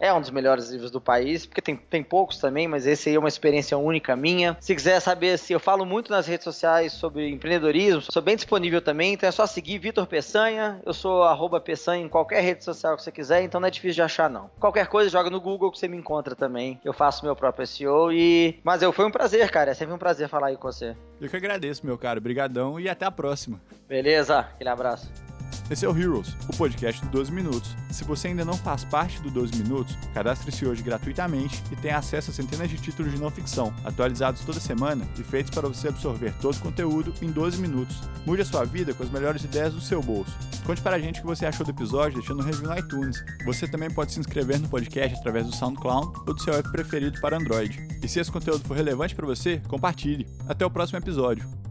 é 0.00 0.12
um 0.12 0.20
dos 0.20 0.30
melhores 0.30 0.70
livros 0.70 0.90
do 0.90 1.00
país, 1.00 1.44
porque 1.44 1.60
tem, 1.60 1.76
tem 1.76 2.02
poucos 2.02 2.38
também, 2.38 2.68
mas 2.68 2.86
esse 2.86 3.08
aí 3.08 3.16
é 3.16 3.18
uma 3.18 3.28
experiência 3.28 3.76
única 3.76 4.14
minha. 4.14 4.56
Se 4.60 4.74
quiser 4.74 5.00
saber 5.00 5.38
se 5.38 5.52
eu 5.52 5.60
falo 5.60 5.84
muito 5.84 6.10
nas 6.10 6.26
redes 6.26 6.44
sociais 6.44 6.92
sobre 6.92 7.28
empreendedorismo, 7.28 8.02
sou 8.10 8.22
bem 8.22 8.36
disponível 8.36 8.80
também, 8.80 9.14
então 9.14 9.28
é 9.28 9.32
só 9.32 9.46
seguir 9.46 9.78
Vitor 9.78 10.06
Peçanha. 10.06 10.80
Eu 10.86 10.94
sou 10.94 11.24
arroba 11.24 11.60
Peçanha 11.60 12.04
em 12.04 12.08
qualquer 12.08 12.42
rede 12.42 12.64
social 12.64 12.96
que 12.96 13.02
você 13.02 13.10
quiser, 13.10 13.42
então 13.42 13.60
não 13.60 13.68
é 13.68 13.70
difícil 13.70 13.96
de 13.96 14.02
achar, 14.02 14.30
não. 14.30 14.50
Qualquer 14.60 14.86
coisa, 14.86 15.07
joga 15.08 15.30
no 15.30 15.40
Google 15.40 15.70
que 15.70 15.78
você 15.78 15.88
me 15.88 15.96
encontra 15.96 16.34
também. 16.34 16.80
Eu 16.84 16.92
faço 16.92 17.24
meu 17.24 17.34
próprio 17.36 17.66
SEO 17.66 18.12
e. 18.12 18.58
Mas 18.62 18.82
eu 18.82 18.92
foi 18.92 19.04
um 19.04 19.10
prazer, 19.10 19.50
cara. 19.50 19.70
É 19.70 19.74
sempre 19.74 19.94
um 19.94 19.98
prazer 19.98 20.28
falar 20.28 20.48
aí 20.48 20.56
com 20.56 20.70
você. 20.70 20.96
Eu 21.20 21.28
que 21.28 21.36
agradeço, 21.36 21.84
meu 21.84 21.98
cara. 21.98 22.18
Obrigadão 22.18 22.78
e 22.78 22.88
até 22.88 23.04
a 23.04 23.10
próxima. 23.10 23.60
Beleza, 23.88 24.40
aquele 24.40 24.70
abraço. 24.70 25.27
Esse 25.70 25.84
é 25.84 25.88
o 25.88 25.96
Heroes, 25.96 26.34
o 26.48 26.56
podcast 26.56 27.04
do 27.04 27.10
12 27.10 27.30
Minutos. 27.30 27.76
Se 27.90 28.02
você 28.02 28.28
ainda 28.28 28.42
não 28.42 28.54
faz 28.54 28.84
parte 28.84 29.20
do 29.20 29.30
12 29.30 29.62
Minutos, 29.62 29.98
cadastre-se 30.14 30.64
hoje 30.64 30.82
gratuitamente 30.82 31.62
e 31.70 31.76
tenha 31.76 31.98
acesso 31.98 32.30
a 32.30 32.34
centenas 32.34 32.70
de 32.70 32.78
títulos 32.78 33.12
de 33.12 33.20
não 33.20 33.30
ficção, 33.30 33.74
atualizados 33.84 34.42
toda 34.46 34.58
semana 34.60 35.06
e 35.18 35.22
feitos 35.22 35.50
para 35.50 35.68
você 35.68 35.88
absorver 35.88 36.32
todo 36.40 36.54
o 36.54 36.60
conteúdo 36.60 37.12
em 37.20 37.30
12 37.30 37.60
minutos. 37.60 38.00
Mude 38.24 38.40
a 38.40 38.46
sua 38.46 38.64
vida 38.64 38.94
com 38.94 39.02
as 39.02 39.10
melhores 39.10 39.44
ideias 39.44 39.74
do 39.74 39.80
seu 39.80 40.02
bolso. 40.02 40.34
Conte 40.64 40.80
para 40.80 40.96
a 40.96 40.98
gente 40.98 41.18
o 41.18 41.22
que 41.22 41.28
você 41.28 41.44
achou 41.44 41.66
do 41.66 41.72
episódio 41.72 42.18
deixando 42.18 42.40
um 42.40 42.46
review 42.46 42.66
no 42.66 42.78
iTunes. 42.78 43.22
Você 43.44 43.68
também 43.68 43.90
pode 43.90 44.12
se 44.12 44.20
inscrever 44.20 44.58
no 44.58 44.68
podcast 44.68 45.18
através 45.18 45.46
do 45.46 45.54
SoundCloud 45.54 46.18
ou 46.26 46.34
do 46.34 46.42
seu 46.42 46.54
app 46.54 46.70
preferido 46.72 47.20
para 47.20 47.36
Android. 47.36 47.86
E 48.02 48.08
se 48.08 48.18
esse 48.18 48.32
conteúdo 48.32 48.66
for 48.66 48.74
relevante 48.74 49.14
para 49.14 49.26
você, 49.26 49.60
compartilhe. 49.68 50.26
Até 50.48 50.64
o 50.64 50.70
próximo 50.70 50.98
episódio. 50.98 51.67